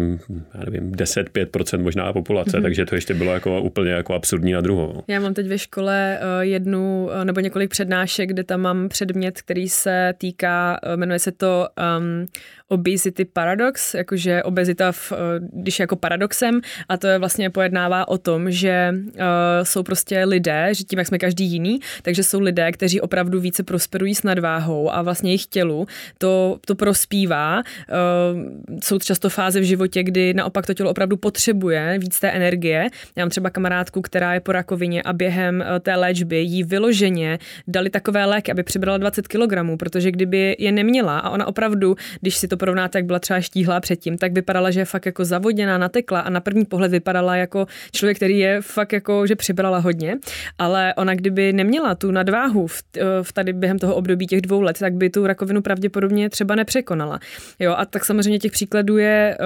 [0.54, 2.62] já nevím, 10-5% možná populace, mm-hmm.
[2.62, 5.04] takže to ještě bylo jako úplně jako absurdní na druhou.
[5.08, 9.42] Já mám teď ve škole eh, jednu eh, nebo několik přednášek, kde tam mám předmět,
[9.42, 12.28] který se týká, eh, jmenuje se to um,
[12.68, 15.14] obesity paradox, jakože obezita, v,
[15.54, 19.22] když je jako paradoxem a to je vlastně pojednává o tom, že uh,
[19.64, 23.64] jsou prostě lidé, že tím, jak jsme každý jiný, takže jsou lidé, kteří opravdu více
[23.64, 27.58] prosperují s nadváhou a vlastně jejich tělu to, to prospívá.
[27.58, 32.90] Uh, jsou často fáze v životě, kdy naopak to tělo opravdu potřebuje víc té energie.
[33.16, 37.90] Já mám třeba kamarádku, která je po rakovině a během té léčby jí vyloženě dali
[37.90, 42.48] takové léky, aby přibrala 20 kg, protože kdyby je neměla a ona opravdu, když si
[42.48, 46.20] to porovnáte, jak byla třeba štíhlá předtím, tak vypadala, že je fakt jako zavoděná, natekla
[46.20, 50.17] a na první pohled vypadala jako člověk, který je fakt jako, že přibrala hodně,
[50.60, 52.84] ale ona kdyby neměla tu nadváhu v,
[53.22, 57.20] v tady během toho období těch dvou let, tak by tu rakovinu pravděpodobně třeba nepřekonala.
[57.60, 59.38] Jo, a tak samozřejmě těch příkladů je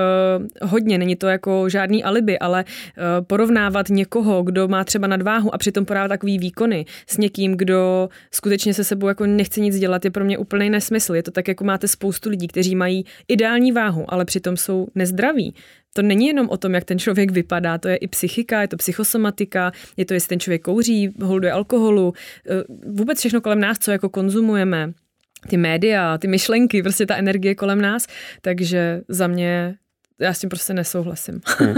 [0.61, 5.55] uh, hodně, není to jako žádný alibi, ale uh, porovnávat někoho, kdo má třeba nadváhu
[5.55, 10.05] a přitom podává takový výkony s někým, kdo skutečně se sebou jako nechce nic dělat,
[10.05, 11.15] je pro mě úplný nesmysl.
[11.15, 15.55] Je to tak, jako máte spoustu lidí, kteří mají ideální váhu, ale přitom jsou nezdraví.
[15.93, 18.77] To není jenom o tom, jak ten člověk vypadá, to je i psychika, je to
[18.77, 22.13] psychosomatika, je to, jestli ten člověk kouří, holduje alkoholu,
[22.49, 24.93] eh, vůbec všechno kolem nás, co jako konzumujeme,
[25.47, 28.07] ty média, ty myšlenky, prostě ta energie kolem nás,
[28.41, 29.75] takže za mě
[30.19, 31.41] já s tím prostě nesouhlasím.
[31.57, 31.75] Hmm.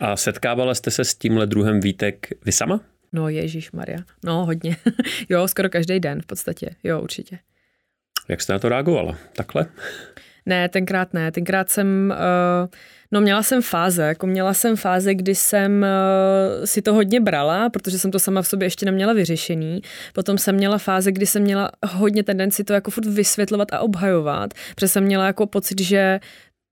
[0.00, 2.80] A setkávala jste se s tímhle druhem výtek vy sama?
[3.12, 4.76] No Ježíš Maria, no hodně.
[5.28, 7.38] jo, skoro každý den v podstatě, jo určitě.
[8.28, 9.18] Jak jste na to reagovala?
[9.36, 9.66] Takhle?
[10.46, 11.32] Ne, tenkrát ne.
[11.32, 12.68] Tenkrát jsem, uh,
[13.12, 17.70] no měla jsem fáze, jako měla jsem fáze, kdy jsem uh, si to hodně brala,
[17.70, 19.80] protože jsem to sama v sobě ještě neměla vyřešený.
[20.12, 24.54] Potom jsem měla fáze, kdy jsem měla hodně tendenci to jako furt vysvětlovat a obhajovat,
[24.74, 26.20] protože jsem měla jako pocit, že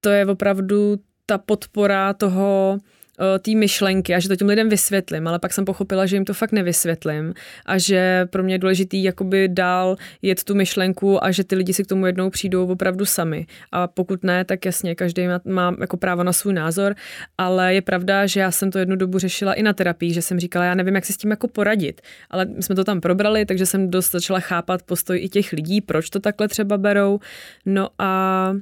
[0.01, 3.02] to je opravdu ta podpora toho, Eh,
[3.38, 6.35] té myšlenky a že to těm lidem vysvětlím, ale pak jsem pochopila, že jim to
[6.35, 7.35] fakt nevysvětlím
[7.66, 11.72] a že pro mě je důležitý jakoby dál jet tu myšlenku a že ty lidi
[11.72, 13.46] si k tomu jednou přijdou opravdu sami.
[13.72, 16.94] A pokud ne, tak jasně, každý má, má jako právo na svůj názor,
[17.38, 20.40] ale je pravda, že já jsem to jednu dobu řešila i na terapii, že jsem
[20.40, 23.46] říkala, já nevím, jak si s tím jako poradit, ale my jsme to tam probrali,
[23.46, 27.20] takže jsem dost začala chápat postoj i těch lidí, proč to takhle třeba berou.
[27.66, 28.53] No a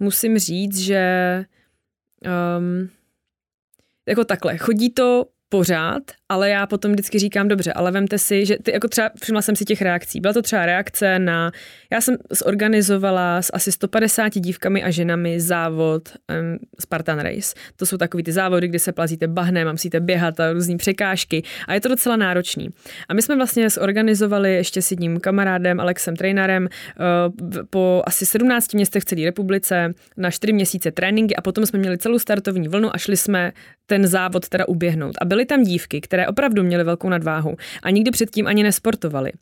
[0.00, 1.44] musím říct, že
[2.58, 2.88] um,
[4.08, 8.56] jako takhle, chodí to pořád, ale já potom vždycky říkám, dobře, ale vemte si, že
[8.62, 10.20] ty, jako třeba všimla jsem si těch reakcí.
[10.20, 11.52] Byla to třeba reakce na,
[11.92, 17.54] já jsem zorganizovala s asi 150 dívkami a ženami závod um, Spartan Race.
[17.76, 21.74] To jsou takový ty závody, kde se plazíte bahnem musíte běhat a různý překážky a
[21.74, 22.68] je to docela náročný.
[23.08, 28.74] A my jsme vlastně zorganizovali ještě s jedním kamarádem, Alexem Trainerem, uh, po asi 17
[28.74, 32.98] městech celé republice na 4 měsíce tréninky a potom jsme měli celou startovní vlnu a
[32.98, 33.52] šli jsme
[33.86, 35.14] ten závod teda uběhnout.
[35.20, 39.32] A byly tam dívky, které které opravdu měly velkou nadváhu a nikdy předtím ani nesportovali.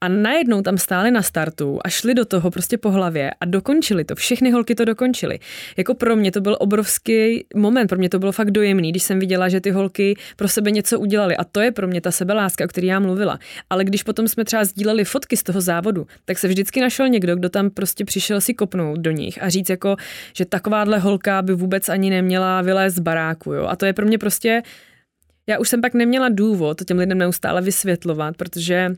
[0.00, 4.04] A najednou tam stáli na startu a šli do toho prostě po hlavě a dokončili
[4.04, 4.14] to.
[4.14, 5.38] Všechny holky to dokončily.
[5.76, 9.18] Jako pro mě to byl obrovský moment, pro mě to bylo fakt dojemný, když jsem
[9.18, 11.36] viděla, že ty holky pro sebe něco udělali.
[11.36, 13.38] A to je pro mě ta sebeláska, o které já mluvila.
[13.70, 17.36] Ale když potom jsme třeba sdíleli fotky z toho závodu, tak se vždycky našel někdo,
[17.36, 19.96] kdo tam prostě přišel si kopnout do nich a říct jako,
[20.32, 23.52] že takováhle holka by vůbec ani neměla vylézt z baráku.
[23.52, 23.66] Jo?
[23.66, 24.62] A to je pro mě prostě
[25.48, 28.90] já už jsem pak neměla důvod to těm lidem neustále vysvětlovat, protože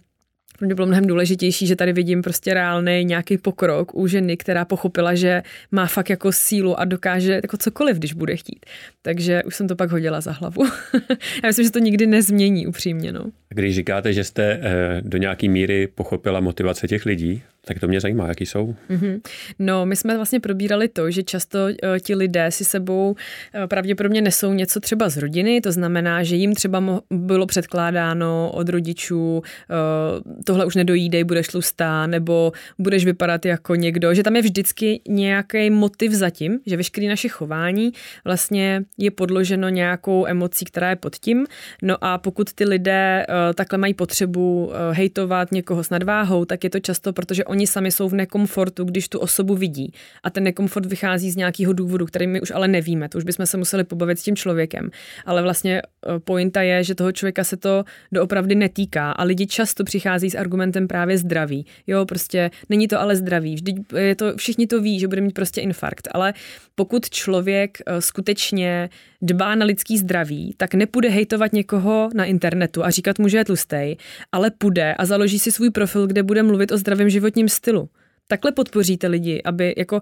[0.61, 4.65] pro mě bylo mnohem důležitější, že tady vidím prostě reálný nějaký pokrok u ženy, která
[4.65, 8.67] pochopila, že má fakt jako sílu a dokáže jako cokoliv, když bude chtít.
[9.03, 10.65] Takže už jsem to pak hodila za hlavu.
[11.43, 13.13] Já myslím, že to nikdy nezmění upřímně.
[13.13, 13.25] No.
[13.49, 18.01] Když říkáte, že jste eh, do nějaké míry pochopila motivace těch lidí, tak to mě
[18.01, 18.75] zajímá, jaký jsou.
[18.91, 19.21] Mm-hmm.
[19.59, 24.23] No, my jsme vlastně probírali to, že často uh, ti lidé si sebou uh, pravděpodobně
[24.23, 29.39] nesou něco třeba z rodiny, to znamená, že jim třeba mo- bylo předkládáno od rodičů,
[29.39, 35.01] uh, tohle už nedojídej, budeš tlustá, nebo budeš vypadat jako někdo, že tam je vždycky
[35.09, 37.93] nějaký motiv zatím, že veškeré naše chování
[38.25, 41.47] vlastně je podloženo nějakou emocí, která je pod tím.
[41.83, 46.65] No a pokud ty lidé uh, takhle mají potřebu uh, hejtovat někoho s nadváhou, tak
[46.65, 49.93] je to často, protože oni sami jsou v nekomfortu, když tu osobu vidí.
[50.23, 53.09] A ten nekomfort vychází z nějakého důvodu, který my už ale nevíme.
[53.09, 54.91] To už bychom se museli pobavit s tím člověkem.
[55.27, 59.85] Ale vlastně eh, pointa je, že toho člověka se to doopravdy netýká a lidi často
[59.85, 61.67] přichází s argumentem právě zdraví.
[61.87, 63.55] Jo, prostě není to ale zdraví.
[63.55, 66.09] Vždyť je to, všichni to ví, že bude mít prostě infarkt.
[66.13, 66.35] Ale
[66.75, 68.89] pokud člověk eh, skutečně
[69.23, 73.45] dbá na lidský zdraví, tak nepůjde hejtovat někoho na internetu a říkat mu, že je
[73.45, 73.97] tlustej,
[74.33, 77.89] ale půjde a založí si svůj profil, kde bude mluvit o zdravém životním stylu.
[78.29, 80.01] Takhle podpoříte lidi, aby jako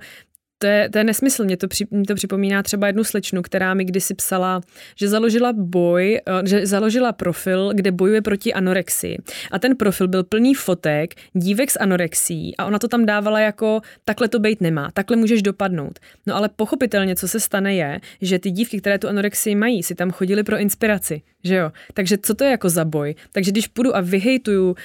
[0.59, 1.45] to je, to je nesmysl.
[1.45, 4.61] Mě to, při, mě to připomíná třeba jednu slečnu, která mi kdysi psala,
[4.97, 9.19] že založila boj, eh, že založila profil, kde bojuje proti anorexii.
[9.51, 13.81] A ten profil byl plný fotek dívek s anorexí a ona to tam dávala jako
[14.05, 15.99] takhle to být nemá, takhle můžeš dopadnout.
[16.27, 19.95] No ale pochopitelně, co se stane je, že ty dívky, které tu anorexii mají, si
[19.95, 21.73] tam chodily pro inspiraci, že jo?
[21.95, 23.15] Takže co to je jako za boj?
[23.33, 24.77] Takže když půjdu a vyhejtuju uh,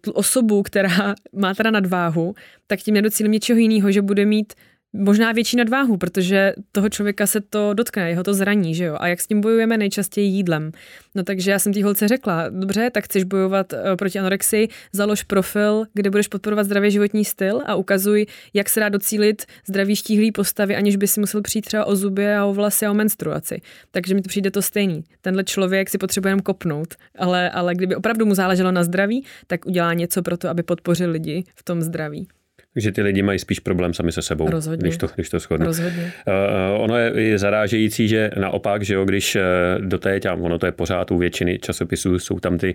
[0.00, 2.34] tu osobu, která má teda nadváhu,
[2.66, 4.52] tak tím nedocílím něčeho jiného, že bude mít
[4.92, 8.96] možná větší nadváhu, protože toho člověka se to dotkne, jeho to zraní, že jo?
[9.00, 10.72] A jak s tím bojujeme nejčastěji jídlem.
[11.14, 15.22] No takže já jsem té holce řekla, dobře, tak chceš bojovat uh, proti anorexii, založ
[15.22, 20.32] profil, kde budeš podporovat zdravý životní styl a ukazuj, jak se dá docílit zdravý štíhlý
[20.32, 23.60] postavy, aniž by si musel přijít třeba o zuby a o vlasy a o menstruaci.
[23.90, 25.04] Takže mi to přijde to stejný.
[25.20, 29.66] Tenhle člověk si potřebuje jen kopnout, ale, ale kdyby opravdu mu záleželo na zdraví, tak
[29.66, 32.28] udělá něco pro to, aby podpořil lidi v tom zdraví.
[32.74, 34.82] Takže ty lidi mají spíš problém sami se sebou, Rozhodně.
[34.82, 35.66] když to, když to shodnu.
[35.66, 36.12] Rozhodně.
[36.26, 39.42] Uh, ono je, je zarážející, že naopak, že jo, když eh,
[39.80, 42.74] do té, tam, ono to je pořád u většiny časopisů, jsou tam ty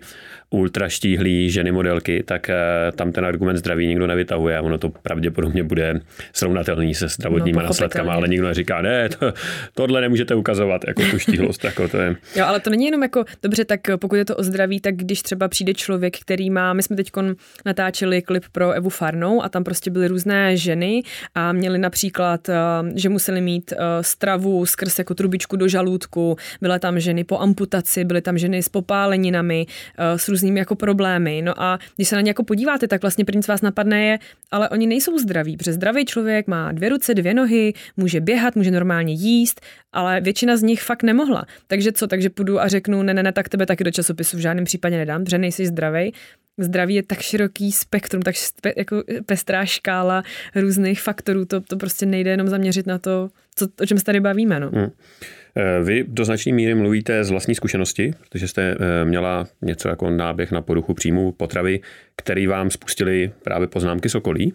[0.50, 4.90] ultra štíhlí ženy modelky, tak uh, tam ten argument zdraví nikdo nevytahuje a ono to
[4.90, 6.00] pravděpodobně bude
[6.34, 9.34] srovnatelný se zdravotníma no, následkama, ale nikdo neříká, ne, to,
[9.74, 12.16] tohle nemůžete ukazovat, jako tu štíhlost, jako to je.
[12.36, 15.22] Jo, ale to není jenom jako, dobře, tak pokud je to o zdraví, tak když
[15.22, 17.10] třeba přijde člověk, který má, my jsme teď
[17.66, 21.04] natáčeli klip pro Evu Farnou a tam prostě prostě byly různé ženy
[21.36, 22.50] a měly například,
[22.96, 28.22] že museli mít stravu skrz jako trubičku do žaludku, byly tam ženy po amputaci, byly
[28.22, 29.66] tam ženy s popáleninami,
[29.98, 31.42] s různými jako problémy.
[31.42, 34.20] No a když se na ně jako podíváte, tak vlastně první, co vás napadne je,
[34.52, 38.72] ale oni nejsou zdraví, protože zdravý člověk má dvě ruce, dvě nohy, může běhat, může
[38.72, 39.62] normálně jíst,
[39.94, 41.46] ale většina z nich fakt nemohla.
[41.68, 44.40] Takže co, takže půjdu a řeknu, ne, ne, ne, tak tebe taky do časopisu v
[44.40, 46.14] žádném případě nedám, protože nejsi zdravý.
[46.58, 50.24] Zdraví je tak široký spektrum, tak spe, jako pestrá škála
[50.56, 54.20] různých faktorů, to, to prostě nejde jenom zaměřit na to, co, o čem se tady
[54.20, 54.60] bavíme.
[54.60, 54.70] No.
[54.74, 54.90] Hmm.
[55.84, 60.52] Vy do značné míry mluvíte z vlastní zkušenosti, protože jste eh, měla něco jako náběh
[60.52, 61.80] na poruchu příjmu potravy,
[62.16, 64.54] který vám spustili právě poznámky Sokolí.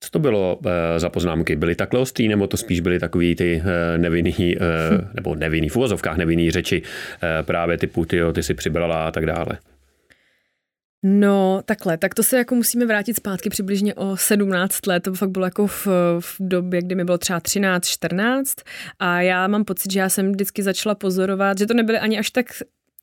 [0.00, 1.56] Co to bylo eh, za poznámky?
[1.56, 4.34] Byly takhle ostrý, nebo to spíš byly takový ty eh, nevinný,
[5.14, 6.82] nebo nevinný, v uvozovkách nevinný řeči,
[7.42, 9.58] právě typu ty, ty si přibrala a tak dále?
[11.06, 15.30] No, takhle, tak to se jako musíme vrátit zpátky přibližně o 17 let, to fakt
[15.30, 15.86] bylo jako v,
[16.20, 18.54] v době, kdy mi bylo třeba 13, 14
[18.98, 22.30] a já mám pocit, že já jsem vždycky začala pozorovat, že to nebyly ani až
[22.30, 22.46] tak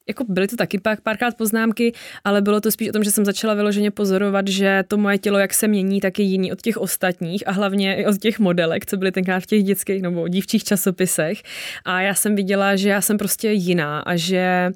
[0.08, 3.26] jako byly to taky pak párkrát poznámky, ale bylo to spíš o tom, že jsem
[3.26, 6.78] začala vyloženě pozorovat, že to moje tělo, jak se mění, tak je jiný od těch
[6.78, 10.64] ostatních a hlavně i od těch modelek, co byly tenkrát v těch dětských nebo dívčích
[10.64, 11.42] časopisech.
[11.86, 14.72] A já jsem viděla, že já jsem prostě jiná a že,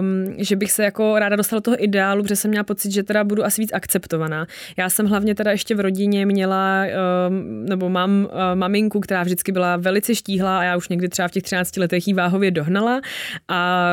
[0.00, 3.02] um, že bych se jako ráda dostala do toho ideálu, protože jsem měla pocit, že
[3.02, 4.46] teda budu asi víc akceptovaná.
[4.76, 6.84] Já jsem hlavně teda ještě v rodině měla,
[7.28, 11.28] um, nebo mám uh, maminku, která vždycky byla velice štíhlá a já už někdy třeba
[11.28, 13.00] v těch 13 letech jí váhově dohnala
[13.48, 13.92] a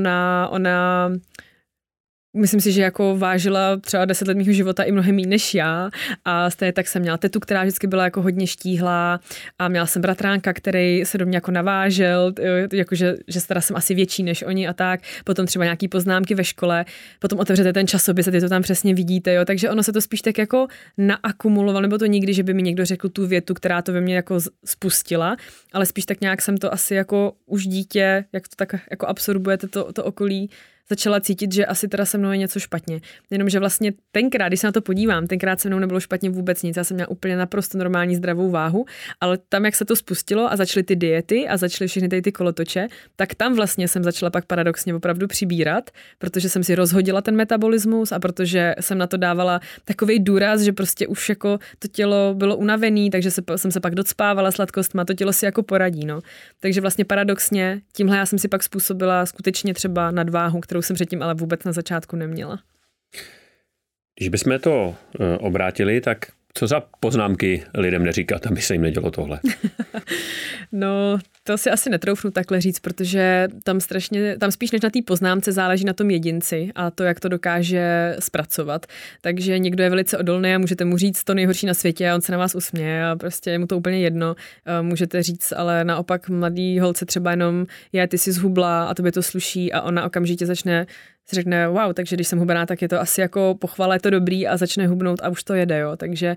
[0.00, 1.10] ona, ona
[2.36, 5.90] Myslím si, že jako vážila třeba deset let mého života i mnohem méně než já
[6.24, 9.20] a stejně tak jsem měla tetu, která vždycky byla jako hodně štíhlá
[9.58, 12.32] a měla jsem bratránka, který se do mě jako navážel,
[12.72, 15.00] jakože že teda jsem asi větší než oni a tak.
[15.24, 16.84] Potom třeba nějaký poznámky ve škole,
[17.18, 19.44] potom otevřete ten časopis a ty to tam přesně vidíte, jo.
[19.44, 20.66] Takže ono se to spíš tak jako
[20.98, 24.14] naakumulovalo, nebo to nikdy, že by mi někdo řekl tu větu, která to ve mně
[24.14, 25.36] jako spustila,
[25.72, 29.68] ale spíš tak nějak jsem to asi jako už dítě, jak to tak jako absorbujete
[29.68, 30.50] to, to okolí,
[30.88, 33.00] začala cítit, že asi teda se mnou je něco špatně.
[33.30, 36.76] Jenomže vlastně tenkrát, když se na to podívám, tenkrát se mnou nebylo špatně vůbec nic.
[36.76, 38.86] Já jsem měla úplně naprosto normální zdravou váhu,
[39.20, 42.32] ale tam, jak se to spustilo a začaly ty diety a začaly všechny ty, ty
[42.32, 47.36] kolotoče, tak tam vlastně jsem začala pak paradoxně opravdu přibírat, protože jsem si rozhodila ten
[47.36, 52.34] metabolismus a protože jsem na to dávala takový důraz, že prostě už jako to tělo
[52.34, 56.06] bylo unavený, takže se, jsem se pak docpávala sladkostma, to tělo si jako poradí.
[56.06, 56.20] No.
[56.60, 60.94] Takže vlastně paradoxně tímhle já jsem si pak způsobila skutečně třeba nadváhu, kterou kterou jsem
[60.94, 62.58] předtím ale vůbec na začátku neměla.
[64.18, 69.10] Když bychom to eh, obrátili, tak co za poznámky lidem neříkat, aby se jim nedělo
[69.10, 69.40] tohle?
[70.72, 71.18] no,
[71.50, 75.52] to si asi netroufnu takhle říct, protože tam strašně, tam spíš než na té poznámce
[75.52, 78.86] záleží na tom jedinci a to, jak to dokáže zpracovat.
[79.20, 82.20] Takže někdo je velice odolný a můžete mu říct to nejhorší na světě a on
[82.20, 84.36] se na vás usměje a prostě je mu to úplně jedno.
[84.66, 89.12] Eh, můžete říct, ale naopak mladý holce třeba jenom je, ty si zhubla a tobě
[89.12, 90.86] to sluší a ona okamžitě začne
[91.30, 94.10] si řekne, wow, takže když jsem hubená, tak je to asi jako pochvala, je to
[94.10, 95.96] dobrý a začne hubnout a už to jede, jo.
[95.96, 96.36] Takže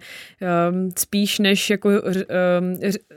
[0.72, 2.00] um, spíš než jako um,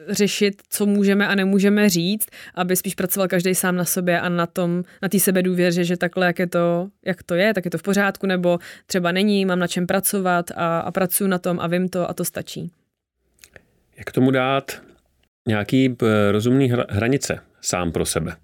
[0.09, 4.47] řešit, co můžeme a nemůžeme říct, aby spíš pracoval každý sám na sobě a na
[4.47, 7.71] tom, na té sebe důvěře, že takhle, jak je to, jak to je, tak je
[7.71, 11.61] to v pořádku, nebo třeba není, mám na čem pracovat a, a pracuji na tom
[11.61, 12.71] a vím to a to stačí.
[13.99, 14.83] Jak tomu dát
[15.49, 15.97] nějaký
[16.31, 18.37] rozumný hranice sám pro sebe?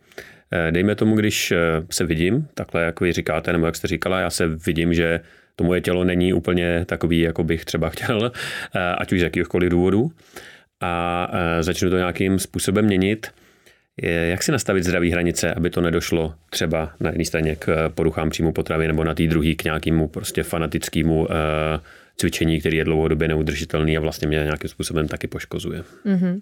[0.52, 1.56] Eh, dejme tomu, když eh,
[1.90, 5.20] se vidím, takhle jak vy říkáte, nebo jak jste říkala, já se vidím, že
[5.56, 8.32] to moje tělo není úplně takový, jako bych třeba chtěl,
[8.74, 10.12] eh, ať už z jakýchkoliv důvodů,
[10.84, 13.26] a začnu to nějakým způsobem měnit.
[14.02, 18.52] Jak si nastavit zdraví hranice, aby to nedošlo třeba na jedné straně k poruchám příjmu
[18.52, 21.28] potravy nebo na té druhé k nějakému prostě fanatickému
[22.22, 25.82] cvičení, který je dlouhodobě neudržitelný a vlastně mě nějakým způsobem taky poškozuje.
[26.06, 26.40] Mm-hmm.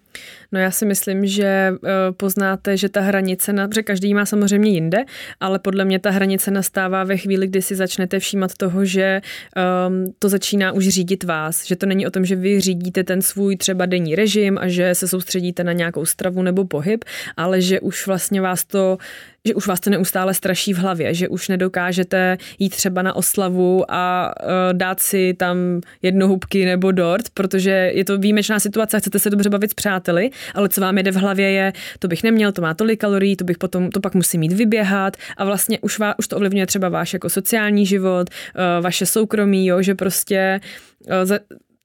[0.53, 4.71] No já si myslím, že uh, poznáte, že ta hranice, na, protože každý má samozřejmě
[4.71, 5.05] jinde,
[5.41, 9.21] ale podle mě ta hranice nastává ve chvíli, kdy si začnete všímat toho, že
[9.57, 13.23] um, to začíná už řídit vás, že to není o tom, že vy řídíte ten
[13.23, 17.05] svůj třeba denní režim a že se soustředíte na nějakou stravu nebo pohyb,
[17.37, 18.99] ale že už vlastně vás to
[19.47, 23.85] že už vás to neustále straší v hlavě, že už nedokážete jít třeba na oslavu
[23.89, 25.57] a uh, dát si tam
[26.03, 30.31] jedno hubky nebo dort, protože je to výjimečná situace chcete se dobře bavit s přáteli,
[30.55, 33.45] ale co vám jede v hlavě je, to bych neměl, to má tolik kalorií, to
[33.45, 36.89] bych potom, to pak musím mít vyběhat a vlastně už, vá, už to ovlivňuje třeba
[36.89, 40.61] váš jako sociální život, uh, vaše soukromí, jo, že prostě
[41.07, 41.39] uh, za,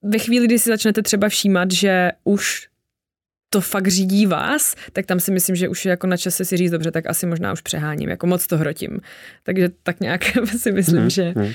[0.03, 2.67] ve chvíli, kdy si začnete třeba všímat, že už
[3.55, 6.57] to fakt řídí vás, tak tam si myslím, že už je jako na čase si
[6.57, 8.99] říct dobře, tak asi možná už přeháním, jako moc to hrotím.
[9.43, 10.23] Takže tak nějak
[10.57, 11.33] si myslím, hmm, že...
[11.35, 11.51] Hmm.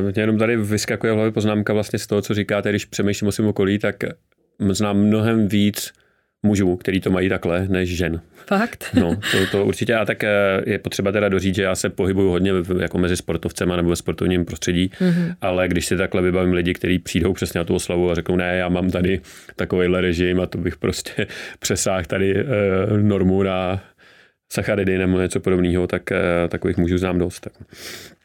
[0.00, 3.32] Mě jenom tady vyskakuje v hlavě poznámka vlastně z toho, co říkáte, když přemýšlím o
[3.32, 3.96] svém okolí, tak
[4.70, 5.92] znám mnohem víc
[6.42, 8.20] mužů, který to mají takhle, než žen.
[8.46, 8.84] Fakt?
[8.94, 9.94] No, to, to určitě.
[9.94, 10.30] A tak eh,
[10.66, 14.44] je potřeba teda doříct, že já se pohybuju hodně jako mezi sportovcema nebo ve sportovním
[14.44, 15.34] prostředí, mm-hmm.
[15.40, 18.56] ale když si takhle vybavím lidi, kteří přijdou přesně na tu oslavu a řeknou, ne,
[18.56, 19.20] já mám tady
[19.56, 21.26] takovýhle režim a to bych prostě
[21.58, 22.44] přesáhl tady eh,
[23.02, 23.84] normu na
[24.52, 27.40] sacharidy nebo něco podobného, tak eh, takových mužů znám dost.
[27.40, 27.52] Tak.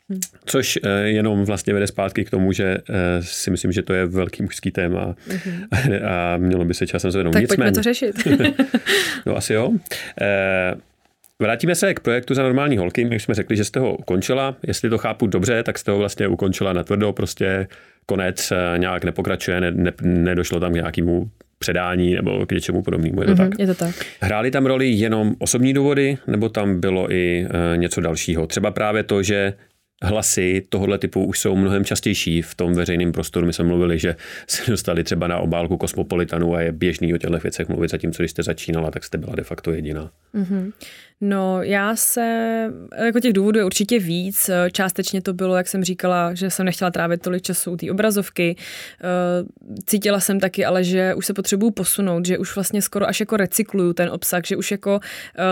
[0.10, 0.20] Hmm.
[0.46, 4.06] Což eh, jenom vlastně vede zpátky k tomu, že eh, si myslím, že to je
[4.06, 6.06] velký mužský téma mm-hmm.
[6.10, 7.34] a mělo by se časem zvednout.
[7.34, 8.16] Tak Nicméně, pojďme to řešit.
[9.26, 9.72] no asi jo.
[10.22, 10.76] Eh,
[11.40, 13.06] vrátíme se k projektu za normální holky.
[13.06, 14.56] My jsme řekli, že jste ho ukončila.
[14.68, 17.68] Jestli to chápu dobře, tak jste ho vlastně ukončila na tvrdo, prostě
[18.06, 21.30] konec nějak nepokračuje, ne, ne, nedošlo tam k nějakému
[21.60, 23.22] předání nebo k něčemu podobnému.
[23.22, 23.60] Je to mm-hmm, tak?
[23.60, 23.96] Je to tak.
[24.22, 28.48] Hráli tam roli jenom osobní důvody, nebo tam bylo i e, něco dalšího?
[28.48, 29.54] Třeba právě to, že
[30.04, 33.46] hlasy tohohle typu už jsou mnohem častější v tom veřejném prostoru.
[33.46, 34.16] My jsme mluvili, že
[34.48, 38.32] se dostali třeba na obálku Kosmopolitanu a je běžný o těchto věcech mluvit, zatímco když
[38.32, 40.12] jste začínala, tak jste byla de facto jediná.
[40.36, 40.72] Mm-hmm.
[41.22, 42.68] No, já se,
[43.06, 44.50] jako těch důvodů je určitě víc.
[44.72, 48.56] Částečně to bylo, jak jsem říkala, že jsem nechtěla trávit tolik času u té obrazovky.
[49.86, 53.38] Cítila jsem taky, ale že už se potřebuju posunout, že už vlastně skoro až jako
[53.38, 55.00] recykluju ten obsah, že už jako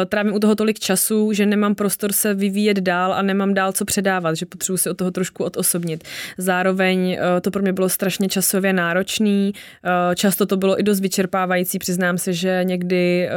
[0.09, 3.86] trávím u toho tolik času, že nemám prostor se vyvíjet dál a nemám dál co
[3.86, 6.03] předávat, že potřebuji si od toho trošku odosobnit.
[6.38, 9.53] Zároveň to pro mě bylo strašně časově náročný,
[10.16, 13.30] často to bylo i dost vyčerpávající, přiznám se, že někdy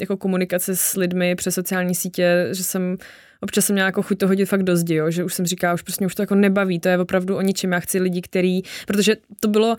[0.00, 2.96] jako komunikace s lidmi přes sociální sítě, že jsem
[3.40, 5.74] občas jsem měla jako chuť to hodit fakt do zdi, jo, že už jsem říkala,
[5.74, 8.62] už prostě už to jako nebaví, to je opravdu o ničem, já chci lidi, který,
[8.86, 9.76] protože to bylo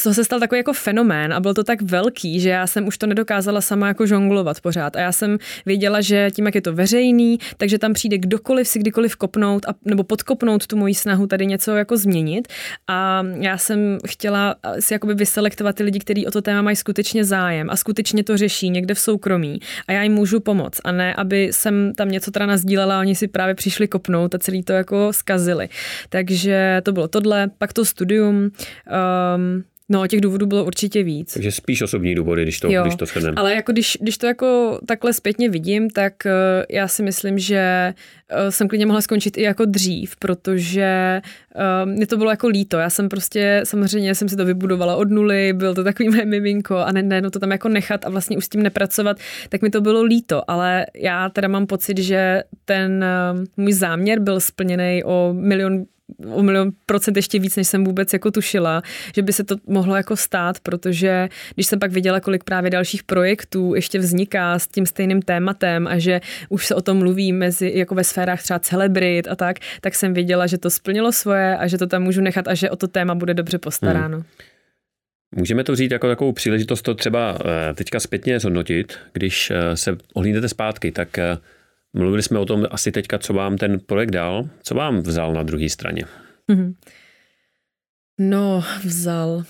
[0.00, 2.98] toho se stal takový jako fenomén a byl to tak velký, že já jsem už
[2.98, 4.96] to nedokázala sama jako žonglovat pořád.
[4.96, 8.78] A já jsem věděla, že tím, jak je to veřejný, takže tam přijde kdokoliv si
[8.78, 12.48] kdykoliv kopnout a, nebo podkopnout tu moji snahu tady něco jako změnit.
[12.88, 17.24] A já jsem chtěla si jakoby vyselektovat ty lidi, kteří o to téma mají skutečně
[17.24, 19.60] zájem a skutečně to řeší někde v soukromí.
[19.88, 20.80] A já jim můžu pomoct.
[20.84, 24.38] A ne, aby jsem tam něco teda nazdílela a oni si právě přišli kopnout a
[24.38, 25.68] celý to jako skazili.
[26.08, 28.36] Takže to bylo tohle, pak to studium.
[28.36, 31.32] Um, No, těch důvodů bylo určitě víc.
[31.32, 33.34] Takže spíš osobní důvody, když to, jo, když to shrneme.
[33.36, 36.32] Ale jako když, když to jako takhle zpětně vidím, tak uh,
[36.70, 37.94] já si myslím, že
[38.32, 41.20] uh, jsem klidně mohla skončit i jako dřív, protože
[41.54, 42.78] uh, mě to bylo jako líto.
[42.78, 46.76] Já jsem prostě, samozřejmě jsem si to vybudovala od nuly, byl to takový mé miminko
[46.76, 49.16] a ne, ne no to tam jako nechat a vlastně už s tím nepracovat,
[49.48, 50.50] tak mi to bylo líto.
[50.50, 53.04] Ale já teda mám pocit, že ten
[53.56, 55.84] můj záměr byl splněný o milion
[56.32, 58.82] o milion procent ještě víc, než jsem vůbec jako tušila,
[59.14, 63.02] že by se to mohlo jako stát, protože když jsem pak viděla, kolik právě dalších
[63.02, 67.72] projektů ještě vzniká s tím stejným tématem a že už se o tom mluví mezi,
[67.74, 71.66] jako ve sférách třeba celebrit a tak, tak jsem věděla, že to splnilo svoje a
[71.66, 74.16] že to tam můžu nechat a že o to téma bude dobře postaráno.
[74.16, 74.26] Hmm.
[75.36, 79.96] Můžeme to vzít jako takovou příležitost to třeba eh, teďka zpětně zhodnotit, když eh, se
[80.14, 81.38] ohlídnete zpátky, tak eh,
[81.94, 84.48] Mluvili jsme o tom asi teďka, co vám ten projekt dal.
[84.62, 86.04] Co vám vzal na druhé straně?
[86.50, 86.74] Mm-hmm.
[88.18, 89.42] No, vzal.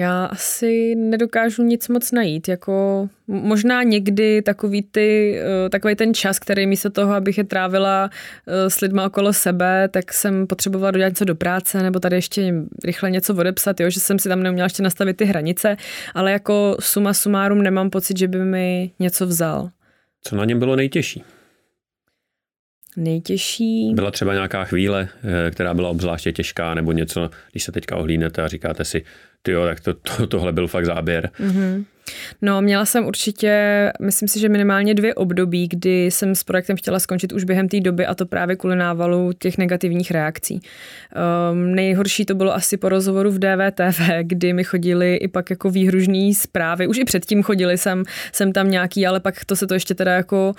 [0.00, 6.38] Já asi nedokážu nic moc najít, jako možná někdy takový, ty, eh, takový ten čas,
[6.38, 8.10] který místo toho, abych je trávila
[8.46, 12.54] eh, s lidmi okolo sebe, tak jsem potřebovala dodělat něco do práce nebo tady ještě
[12.84, 15.76] rychle něco odepsat, jo, že jsem si tam neuměla ještě nastavit ty hranice,
[16.14, 19.70] ale jako suma sumárum nemám pocit, že by mi něco vzal.
[20.22, 21.22] Co na něm bylo nejtěžší?
[22.96, 23.92] Nejtěžší.
[23.94, 28.42] Byla třeba nějaká chvíle, eh, která byla obzvláště těžká, nebo něco, když se teďka ohlídnete
[28.42, 29.04] a říkáte si,
[29.42, 31.30] ty jo, tak to, to, tohle byl fakt záběr.
[31.40, 31.84] Mm-hmm.
[32.42, 36.98] No, měla jsem určitě, myslím si, že minimálně dvě období, kdy jsem s projektem chtěla
[36.98, 40.60] skončit už během té doby a to právě kvůli návalu těch negativních reakcí.
[41.52, 45.70] Um, nejhorší to bylo asi po rozhovoru v DVTV, kdy mi chodili i pak jako
[45.70, 46.86] výhružní zprávy.
[46.86, 50.12] Už i předtím chodili jsem, jsem tam nějaký, ale pak to se to ještě teda
[50.12, 50.52] jako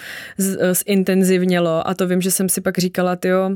[0.72, 3.50] zintenzivnělo a to vím, že jsem si pak říkala, jo,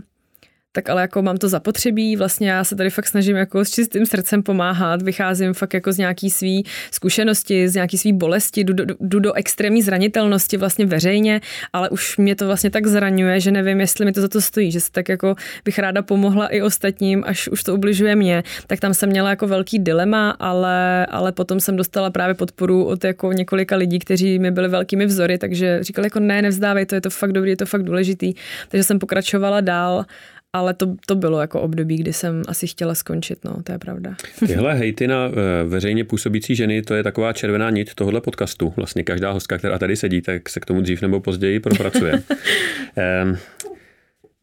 [0.75, 4.05] tak ale jako mám to zapotřebí, vlastně já se tady fakt snažím jako s čistým
[4.05, 8.85] srdcem pomáhat, vycházím fakt jako z nějaký svý zkušenosti, z nějaký svý bolesti, jdu do,
[8.99, 11.41] jdu do extrémní zranitelnosti vlastně veřejně,
[11.73, 14.71] ale už mě to vlastně tak zraňuje, že nevím, jestli mi to za to stojí,
[14.71, 18.79] že se tak jako bych ráda pomohla i ostatním, až už to ubližuje mě, tak
[18.79, 23.33] tam jsem měla jako velký dilema, ale, ale potom jsem dostala právě podporu od jako
[23.33, 27.09] několika lidí, kteří mi byli velkými vzory, takže říkali jako ne, nevzdávej, to je to
[27.09, 28.33] fakt dobrý, je to fakt důležitý,
[28.69, 30.05] takže jsem pokračovala dál
[30.53, 34.15] ale to, to bylo jako období, kdy jsem asi chtěla skončit, no, to je pravda.
[34.47, 38.73] Tyhle hejty na eh, veřejně působící ženy, to je taková červená nit tohohle podcastu.
[38.77, 42.23] Vlastně každá hostka, která tady sedí, tak se k tomu dřív nebo později propracuje.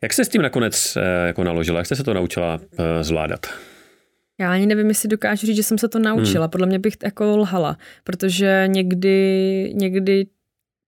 [0.02, 1.78] Jak se s tím nakonec eh, jako naložila?
[1.78, 3.46] Jak jste se to naučila eh, zvládat?
[4.40, 6.44] Já ani nevím, jestli dokážu říct, že jsem se to naučila.
[6.44, 6.50] Hmm.
[6.50, 10.26] Podle mě bych jako lhala, protože někdy, někdy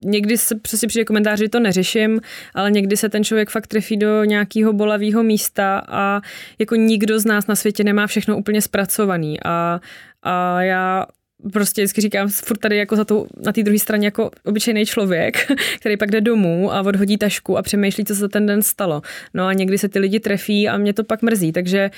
[0.03, 2.21] někdy se přesně přijde komentář, že to neřeším,
[2.53, 6.21] ale někdy se ten člověk fakt trefí do nějakého bolavého místa a
[6.59, 9.37] jako nikdo z nás na světě nemá všechno úplně zpracovaný.
[9.45, 9.79] A,
[10.23, 11.05] a já
[11.51, 15.51] prostě vždycky říkám, furt tady jako za tu, na té druhé straně jako obyčejný člověk,
[15.79, 19.01] který pak jde domů a odhodí tašku a přemýšlí, co se ten den stalo.
[19.33, 21.91] No a někdy se ty lidi trefí a mě to pak mrzí, takže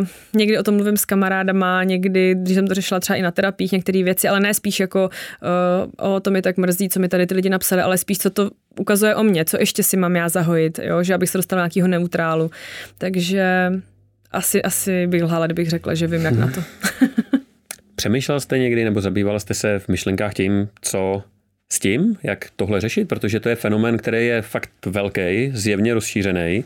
[0.00, 3.30] uh, někdy o tom mluvím s kamarádama, někdy, když jsem to řešila třeba i na
[3.30, 5.10] terapiích, některé věci, ale ne spíš jako
[5.98, 8.30] uh, o to mi tak mrzí, co mi tady ty lidi napsali, ale spíš co
[8.30, 11.02] to ukazuje o mě, co ještě si mám já zahojit, jo?
[11.02, 12.50] že abych se dostala nějakého neutrálu.
[12.98, 13.72] Takže
[14.32, 16.62] asi, asi bych lhala, kdybych řekla, že vím, jak na to.
[18.04, 21.22] Přemýšlel jste někdy nebo zabýval jste se v myšlenkách tím, co
[21.72, 26.64] s tím, jak tohle řešit, protože to je fenomen, který je fakt velký, zjevně rozšířený.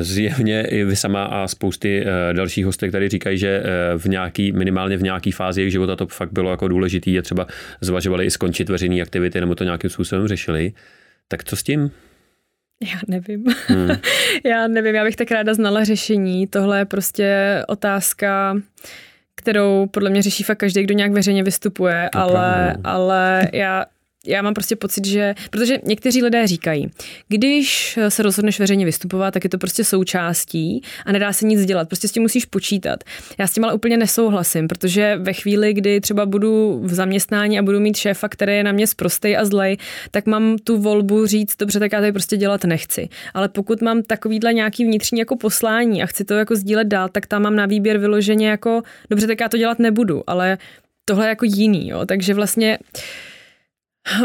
[0.00, 4.52] Zjevně i vy sama a spousty eh, dalších hostek tady říkají, že eh, v nějaký,
[4.52, 7.46] minimálně v nějaký fázi jejich života to fakt bylo jako důležitý a třeba
[7.80, 10.72] zvažovali i skončit veřejné aktivity nebo to nějakým způsobem řešili.
[11.28, 11.90] Tak co s tím?
[12.82, 13.44] Já nevím.
[13.66, 13.90] Hmm.
[14.44, 16.46] já nevím, já bych tak ráda znala řešení.
[16.46, 18.56] Tohle je prostě otázka,
[19.36, 23.84] kterou podle mě řeší fakt každý, kdo nějak veřejně vystupuje, ale, ale já
[24.26, 26.90] já mám prostě pocit, že, protože někteří lidé říkají,
[27.28, 31.88] když se rozhodneš veřejně vystupovat, tak je to prostě součástí a nedá se nic dělat,
[31.88, 33.04] prostě s tím musíš počítat.
[33.38, 37.62] Já s tím ale úplně nesouhlasím, protože ve chvíli, kdy třeba budu v zaměstnání a
[37.62, 39.76] budu mít šéfa, který je na mě sprostej a zlej,
[40.10, 43.08] tak mám tu volbu říct, dobře, tak já tady prostě dělat nechci.
[43.34, 47.26] Ale pokud mám takovýhle nějaký vnitřní jako poslání a chci to jako sdílet dál, tak
[47.26, 50.58] tam mám na výběr vyloženě jako, dobře, tak já to dělat nebudu, ale
[51.04, 52.06] tohle je jako jiný, jo.
[52.06, 52.78] Takže vlastně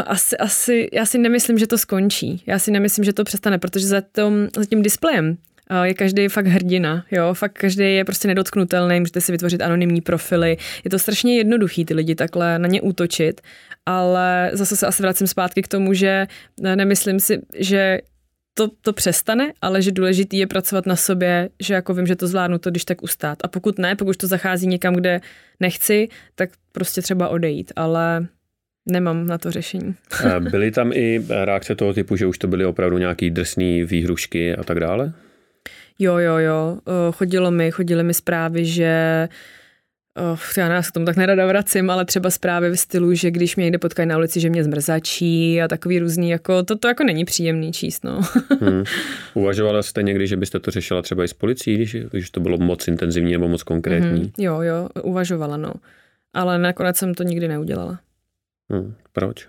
[0.06, 2.42] asi, asi, já si nemyslím, že to skončí.
[2.46, 5.36] Já si nemyslím, že to přestane, protože za, tom, za tím displejem
[5.70, 10.00] eh, je každý fakt hrdina, jo, fakt každý je prostě nedotknutelný, můžete si vytvořit anonymní
[10.00, 10.56] profily.
[10.84, 13.40] Je to strašně jednoduchý ty lidi takhle na ně útočit,
[13.86, 16.26] ale zase se asi vracím zpátky k tomu, že
[16.60, 17.98] nemyslím si, že
[18.54, 22.26] to, to přestane, ale že důležitý je pracovat na sobě, že jako vím, že to
[22.26, 23.38] zvládnu to, když tak ustát.
[23.44, 25.20] A pokud ne, pokud to zachází někam, kde
[25.60, 28.26] nechci, tak prostě třeba odejít, ale
[28.86, 29.94] Nemám na to řešení.
[30.38, 34.64] Byly tam i reakce toho typu, že už to byly opravdu nějaký drsný výhrušky a
[34.64, 35.12] tak dále?
[35.98, 36.78] Jo, jo, jo.
[37.12, 39.28] Chodilo mi, chodily mi zprávy, že
[40.16, 43.56] Oh, já se k tomu tak nerada vracím, ale třeba zprávy v stylu, že když
[43.56, 47.04] mě někde potkají na ulici, že mě zmrzačí a takový různý, jako to, to jako
[47.04, 48.20] není příjemný číst, no.
[48.60, 48.84] hmm.
[49.34, 52.58] Uvažovala jste někdy, že byste to řešila třeba i s policií, když, když to bylo
[52.58, 54.20] moc intenzivní nebo moc konkrétní?
[54.20, 54.30] Hmm.
[54.38, 55.72] Jo, jo, uvažovala, no.
[56.34, 57.98] Ale nakonec jsem to nikdy neudělala.
[58.72, 59.48] Hmm, proč?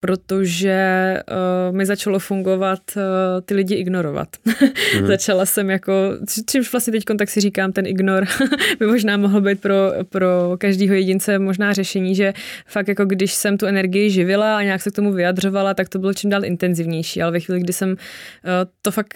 [0.00, 1.16] Protože
[1.70, 3.02] uh, mi začalo fungovat uh,
[3.44, 4.28] ty lidi ignorovat.
[4.94, 5.06] Hmm.
[5.06, 5.92] Začala jsem jako,
[6.50, 8.24] čímž vlastně teď tak si říkám, ten ignor
[8.78, 9.74] by možná mohl být pro,
[10.08, 12.32] pro každého jedince možná řešení, že
[12.66, 15.98] fakt jako když jsem tu energii živila a nějak se k tomu vyjadřovala, tak to
[15.98, 17.96] bylo čím dál intenzivnější, ale ve chvíli, kdy jsem uh,
[18.82, 19.14] to fakt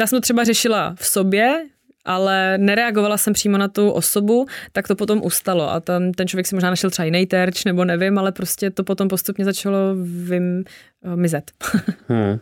[0.00, 1.64] já jsem to třeba řešila v sobě,
[2.04, 6.46] ale nereagovala jsem přímo na tu osobu, tak to potom ustalo a ten, ten člověk
[6.46, 9.76] si možná našel třeba jiný terč, nebo nevím, ale prostě to potom postupně začalo
[10.24, 10.64] vym,
[11.04, 11.50] uh, mizet.
[12.08, 12.38] hmm.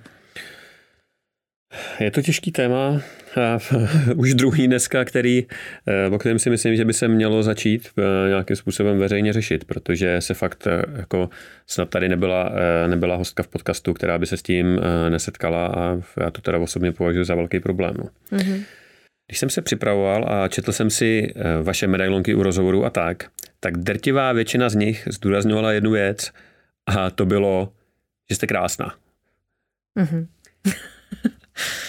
[2.01, 3.01] Je to těžký téma,
[4.17, 5.47] už druhý dneska, který,
[5.87, 9.65] eh, o kterém si myslím, že by se mělo začít eh, nějakým způsobem veřejně řešit,
[9.65, 11.31] protože se fakt jako
[11.67, 12.53] snad tady nebyla,
[12.87, 16.93] nebyla hostka v podcastu, která by se s tím nesetkala a já to teda osobně
[16.93, 17.95] považuji za velký problém.
[18.33, 18.63] Mm-hmm.
[19.27, 23.31] Když jsem se připravoval a četl jsem si eh, vaše medailonky u rozhovoru a tak,
[23.61, 26.33] tak drtivá většina z nich zdůrazňovala jednu věc
[26.87, 27.73] a to bylo,
[28.31, 28.95] že jste krásná.
[29.99, 30.27] Mm-hmm.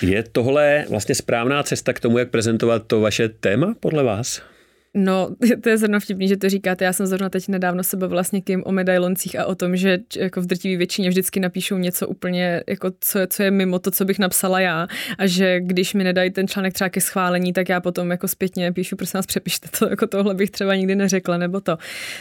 [0.02, 4.42] Je tohle vlastně správná cesta k tomu, jak prezentovat to vaše téma podle vás?
[4.94, 5.30] No,
[5.64, 6.86] to je zrovna vtipný, že to říkáte.
[6.86, 10.00] Já jsem zrovna teď nedávno se bavila s někým o medailoncích a o tom, že
[10.18, 14.06] jako v drtivé většině vždycky napíšou něco úplně, jako co, co je mimo to, co
[14.06, 14.88] bych napsala já.
[15.18, 18.72] A že když mi nedají ten článek třeba ke schválení, tak já potom jako zpětně
[18.72, 21.78] píšu, prosím vás, přepište to, jako tohle bych třeba nikdy neřekla, nebo to.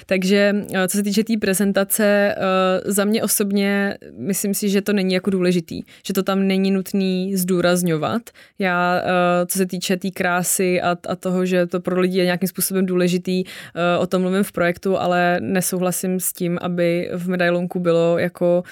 [0.07, 4.83] Takže eh, co se týče té tý prezentace, eh, za mě osobně myslím si, že
[4.83, 8.23] to není jako důležitý, že to tam není nutný zdůrazňovat.
[8.59, 12.19] Já, eh, co se týče té tý krásy a, a toho, že to pro lidi
[12.19, 17.11] je nějakým způsobem důležitý, eh, o tom mluvím v projektu, ale nesouhlasím s tím, aby
[17.13, 18.63] v medailonku bylo jako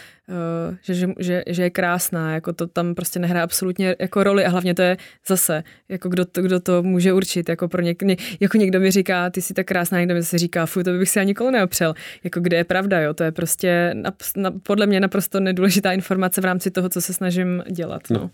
[0.82, 4.48] že, že, že, že je krásná, jako to tam prostě nehraje absolutně jako roli a
[4.48, 4.96] hlavně to je
[5.26, 8.90] zase, jako kdo to, kdo to může určit, jako pro něk, ně, jako někdo mi
[8.90, 11.50] říká, ty jsi tak krásná, někdo mi se říká, fuj, to bych si ani nikolo
[11.50, 11.94] neopřel,
[12.24, 16.40] jako kde je pravda, jo, to je prostě na, na, podle mě naprosto nedůležitá informace
[16.40, 18.02] v rámci toho, co se snažím dělat.
[18.10, 18.20] No.
[18.20, 18.30] No,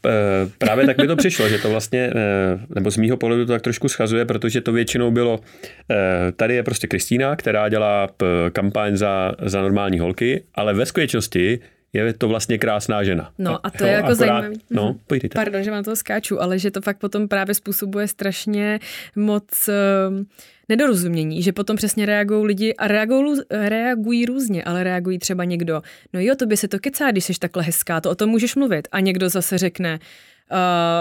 [0.59, 2.13] právě tak mi to přišlo, že to vlastně,
[2.75, 5.41] nebo z mýho pohledu to tak trošku schazuje, protože to většinou bylo,
[6.37, 8.09] tady je prostě Kristýna, která dělá
[8.53, 11.61] kampaň za, za normální holky, ale ve skutečnosti
[11.93, 13.33] je to vlastně krásná žena.
[13.39, 14.61] No a to jo, je jako akorát, zajímavý.
[14.71, 14.99] No, mhm.
[15.07, 15.35] pojdete.
[15.35, 18.81] Pardon, že vám to skáču, ale že to fakt potom právě způsobuje strašně
[19.17, 20.25] moc uh,
[20.69, 25.83] nedorozumění, že potom přesně reagují lidi a reagují, reagují různě, ale reagují třeba někdo,
[26.13, 28.57] no jo, to by se to kecá, když jsi takhle hezká, to o tom můžeš
[28.57, 28.89] mluvit.
[28.93, 29.99] A někdo zase řekne,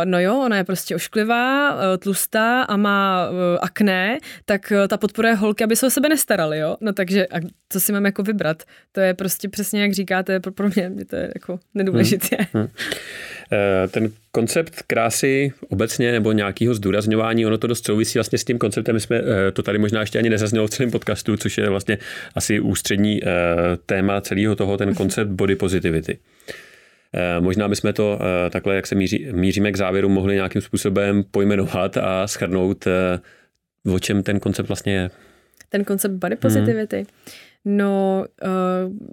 [0.05, 5.33] no jo, ona je prostě ošklivá, uh, tlustá a má uh, akné, tak ta podporuje
[5.33, 6.77] holky, aby se o sebe nestarali, jo?
[6.81, 7.39] No takže a
[7.69, 8.63] co si mám jako vybrat?
[8.91, 12.37] To je prostě přesně, jak říkáte, pro, pro mě to je jako nedůležité.
[12.53, 12.63] Hmm.
[12.63, 12.69] Hmm.
[13.91, 18.95] Ten koncept krásy obecně nebo nějakého zdůrazňování, ono to dost souvisí vlastně s tím konceptem,
[18.95, 19.21] my jsme
[19.53, 21.97] to tady možná ještě ani nezaznělo v celém podcastu, což je vlastně
[22.35, 23.21] asi ústřední
[23.85, 26.19] téma celého toho, ten koncept body positivity.
[27.13, 31.23] Eh, možná bychom to eh, takhle, jak se míří, míříme k závěru, mohli nějakým způsobem
[31.31, 33.19] pojmenovat a schrnout, eh,
[33.91, 35.09] o čem ten koncept vlastně je.
[35.69, 36.97] Ten koncept body positivity.
[36.97, 37.05] Hmm.
[37.71, 38.49] No, uh,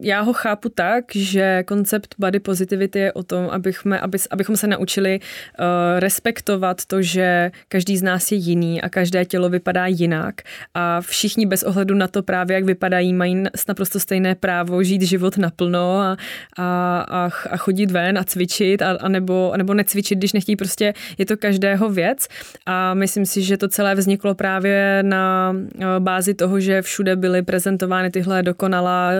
[0.01, 4.67] já ho chápu tak, že koncept body positivity je o tom, abychom, aby, abychom se
[4.67, 5.67] naučili uh,
[5.99, 10.35] respektovat to, že každý z nás je jiný a každé tělo vypadá jinak.
[10.75, 15.37] A všichni bez ohledu na to právě, jak vypadají, mají naprosto stejné právo žít život
[15.39, 16.17] naplno a,
[16.59, 20.57] a, a, chodit ven a cvičit a, a nebo, a nebo necvičit, když nechtějí.
[20.57, 22.29] Prostě, je to každého věc.
[22.67, 27.43] A myslím si, že to celé vzniklo právě na uh, bázi toho, že všude byly
[27.43, 29.13] prezentovány tyhle dokonalá,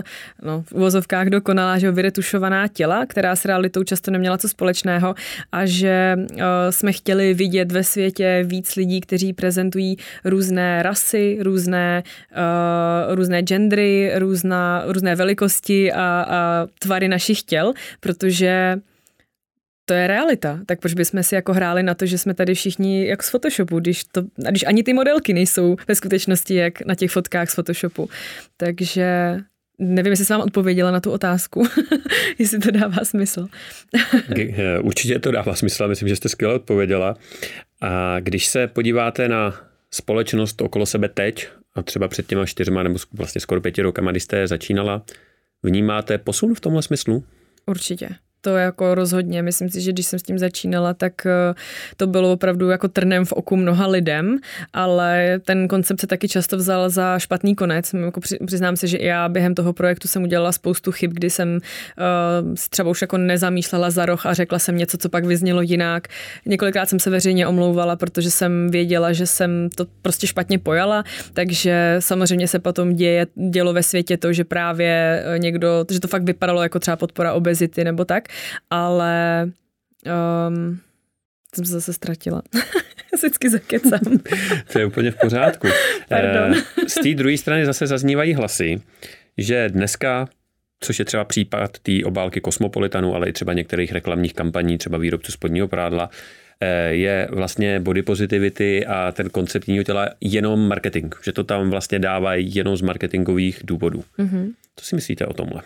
[0.43, 5.15] no v uvozovkách dokonalá, že vyretušovaná těla, která s realitou často neměla co společného
[5.53, 6.39] a že uh,
[6.71, 12.03] jsme chtěli vidět ve světě víc lidí, kteří prezentují různé rasy, různé,
[12.33, 18.77] uh, různé gendry, různá, různé velikosti a, a tvary našich těl, protože
[19.87, 20.61] to je realita.
[20.67, 23.81] Tak proč bychom si jako hráli na to, že jsme tady všichni jak z Photoshopu,
[23.81, 28.09] když, to, když ani ty modelky nejsou ve skutečnosti jak na těch fotkách z Photoshopu.
[28.57, 29.37] Takže
[29.79, 31.69] nevím, jestli jsem vám odpověděla na tu otázku,
[32.39, 33.49] jestli to dává smysl.
[34.39, 37.17] Eh, určitě to dává smysl, myslím, že jste skvěle odpověděla.
[37.81, 39.55] A když se podíváte na
[39.91, 44.21] společnost okolo sebe teď, a třeba před těma čtyřma nebo vlastně skoro pěti rokama, kdy
[44.21, 45.03] jste začínala,
[45.63, 47.25] vnímáte posun v tomhle smyslu?
[47.67, 48.09] Určitě
[48.47, 49.43] to jako rozhodně.
[49.43, 51.55] Myslím si, že když jsem s tím začínala, tak eh,
[51.97, 54.39] to bylo opravdu jako trnem v oku mnoha lidem,
[54.73, 57.95] ale ten koncept se taky často vzal za špatný konec.
[57.95, 61.59] Jako přiznám se, že i já během toho projektu jsem udělala spoustu chyb, kdy jsem
[61.59, 66.09] uh, třeba už jako nezamýšlela za roh a řekla jsem něco, co pak vyznělo jinak.
[66.47, 71.97] Několikrát jsem se veřejně omlouvala, protože jsem věděla, že jsem to prostě špatně pojala, takže
[71.99, 76.23] samozřejmě se potom děje, dělo ve světě to, že právě eh, někdo, že to fakt
[76.23, 78.29] vypadalo jako třeba podpora obezity nebo tak,
[78.71, 79.45] ale
[80.49, 80.81] um,
[81.55, 82.43] jsem se zase ztratila.
[83.17, 84.19] Vždycky zakecám.
[84.73, 85.69] to je úplně v pořádku.
[86.09, 86.55] Pardon.
[86.55, 88.81] Eh, z té druhé strany zase zaznívají hlasy,
[89.39, 90.29] že dneska
[90.81, 95.33] což je třeba případ té obálky Kosmopolitanu, ale i třeba některých reklamních kampaní, třeba výrobců
[95.33, 96.11] spodního prádla,
[96.61, 101.99] eh, je vlastně body positivity a ten konceptního těla jenom marketing, že to tam vlastně
[101.99, 104.05] dávají jenom z marketingových důvodů.
[104.19, 104.53] Mm-hmm.
[104.77, 105.63] Co si myslíte o tomhle?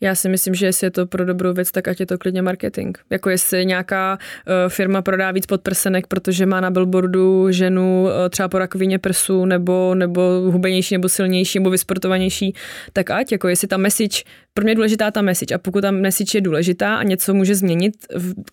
[0.00, 2.42] Já si myslím, že jestli je to pro dobrou věc, tak ať je to klidně
[2.42, 2.98] marketing.
[3.10, 8.48] Jako jestli nějaká uh, firma prodá víc podprsenek, protože má na billboardu ženu uh, třeba
[8.48, 12.54] po rakovině prsu, nebo, nebo hubenější, nebo silnější, nebo vysportovanější,
[12.92, 14.22] tak ať, jako jestli ta message
[14.54, 17.54] pro mě je důležitá ta message a pokud ta message je důležitá a něco může
[17.54, 17.94] změnit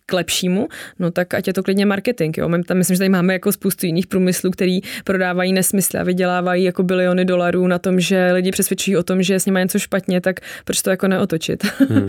[0.06, 0.68] k lepšímu,
[1.00, 2.38] no tak ať je to klidně marketing.
[2.38, 2.50] Jo.
[2.66, 6.84] Tam, myslím, že tady máme jako spoustu jiných průmyslů, který prodávají nesmysly a vydělávají jako
[6.84, 10.40] biliony dolarů na tom, že lidi přesvědčují o tom, že s nimi něco špatně, tak
[10.66, 11.08] proč to jako
[11.38, 11.64] neotočit?
[11.90, 12.08] Hmm.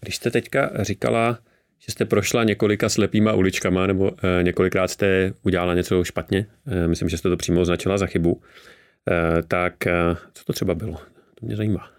[0.00, 1.38] Když jste teďka říkala,
[1.78, 7.08] že jste prošla několika slepýma uličkama nebo e, několikrát jste udělala něco špatně, e, myslím,
[7.08, 8.42] že jste to přímo označila za chybu,
[9.10, 9.92] e, tak e,
[10.34, 10.94] co to třeba bylo?
[11.34, 11.90] To mě zajímá.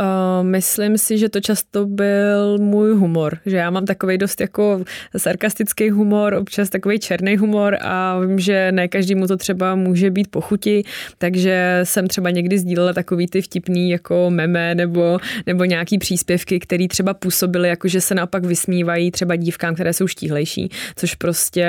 [0.00, 4.84] Uh, myslím si, že to často byl můj humor, že já mám takový dost jako
[5.16, 10.28] sarkastický humor, občas takový černý humor a vím, že ne každému to třeba může být
[10.28, 10.84] pochuti,
[11.18, 16.88] takže jsem třeba někdy sdílela takový ty vtipný jako meme nebo, nebo nějaký příspěvky, které
[16.88, 21.66] třeba působily jako, že se naopak vysmívají třeba dívkám, které jsou štíhlejší, což prostě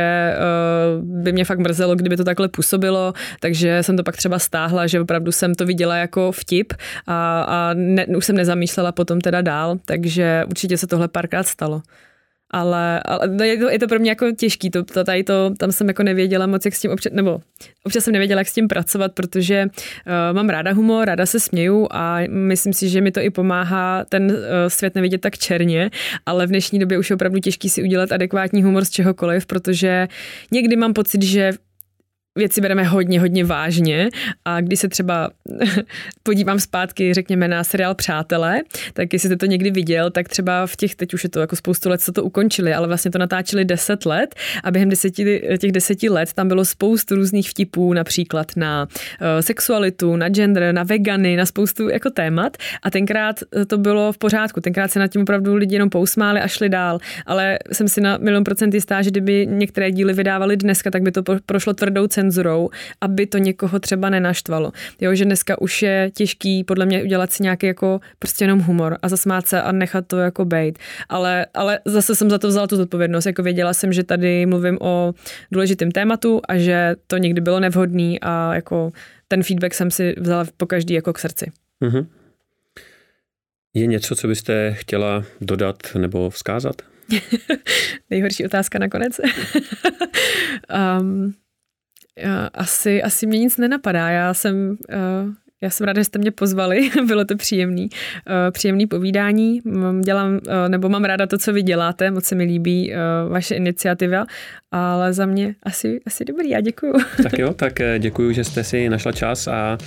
[0.99, 4.87] uh, by mě fakt mrzelo, kdyby to takhle působilo, takže jsem to pak třeba stáhla,
[4.87, 6.73] že opravdu jsem to viděla jako vtip
[7.07, 11.81] a, a ne, už jsem nezamýšlela potom teda dál, takže určitě se tohle párkrát stalo.
[12.51, 15.53] Ale, ale no, je, to, je to pro mě jako těžký, to, to, tady to,
[15.57, 17.39] tam jsem jako nevěděla moc, jak s tím občas, nebo
[17.83, 21.87] občas jsem nevěděla, jak s tím pracovat, protože uh, mám ráda humor, ráda se směju
[21.91, 24.37] a myslím si, že mi to i pomáhá ten uh,
[24.67, 25.91] svět nevidět tak černě,
[26.25, 30.07] ale v dnešní době už je opravdu těžký si udělat adekvátní humor z čehokoliv, protože
[30.51, 31.51] někdy mám pocit, že
[32.37, 34.09] věci bereme hodně, hodně vážně.
[34.45, 35.29] A když se třeba
[36.23, 38.61] podívám zpátky, řekněme, na seriál Přátelé,
[38.93, 41.55] tak jestli jste to někdy viděl, tak třeba v těch, teď už je to jako
[41.55, 45.71] spoustu let, co to ukončili, ale vlastně to natáčeli deset let a během deseti, těch
[45.71, 51.35] deseti let tam bylo spoustu různých vtipů, například na uh, sexualitu, na gender, na vegany,
[51.35, 52.57] na spoustu jako témat.
[52.83, 56.47] A tenkrát to bylo v pořádku, tenkrát se nad tím opravdu lidi jenom pousmáli a
[56.47, 60.91] šli dál, ale jsem si na milion procent jistá, že kdyby některé díly vydávali dneska,
[60.91, 62.69] tak by to prošlo tvrdou cenu cenzurou,
[63.01, 64.71] aby to někoho třeba nenaštvalo.
[65.01, 68.97] Jo, že dneska už je těžký podle mě udělat si nějaký jako prostě jenom humor
[69.01, 70.79] a zasmát se a nechat to jako bejt.
[71.09, 73.25] Ale, ale zase jsem za to vzala tu zodpovědnost.
[73.25, 75.13] Jako věděla jsem, že tady mluvím o
[75.51, 78.91] důležitém tématu a že to někdy bylo nevhodný a jako
[79.27, 81.51] ten feedback jsem si vzala po každý jako k srdci.
[81.81, 82.05] Mm-hmm.
[83.73, 86.81] Je něco, co byste chtěla dodat nebo vzkázat?
[88.09, 89.19] Nejhorší otázka nakonec.
[90.99, 91.33] um,
[92.53, 94.09] asi, asi mě nic nenapadá.
[94.09, 98.87] Já jsem, uh, já jsem ráda, že jste mě pozvali, bylo to příjemný, uh, příjemný
[98.87, 99.61] povídání.
[100.01, 102.93] Dělám, uh, nebo mám ráda to, co vy děláte, moc se mi líbí
[103.29, 104.25] vaše iniciativa,
[104.71, 106.93] ale za mě asi, asi dobrý, já děkuju.
[107.23, 109.77] Tak jo, tak děkuju, že jste si našla čas a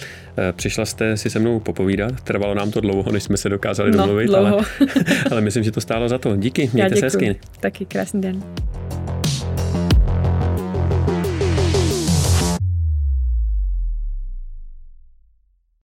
[0.53, 2.21] přišla jste si se mnou popovídat.
[2.21, 4.53] Trvalo nám to dlouho, než jsme se dokázali no, domluvit, ale,
[5.31, 6.37] ale myslím, že to stálo za to.
[6.37, 7.37] Díky, mějte se hezky.
[7.61, 8.43] Taky krásný den.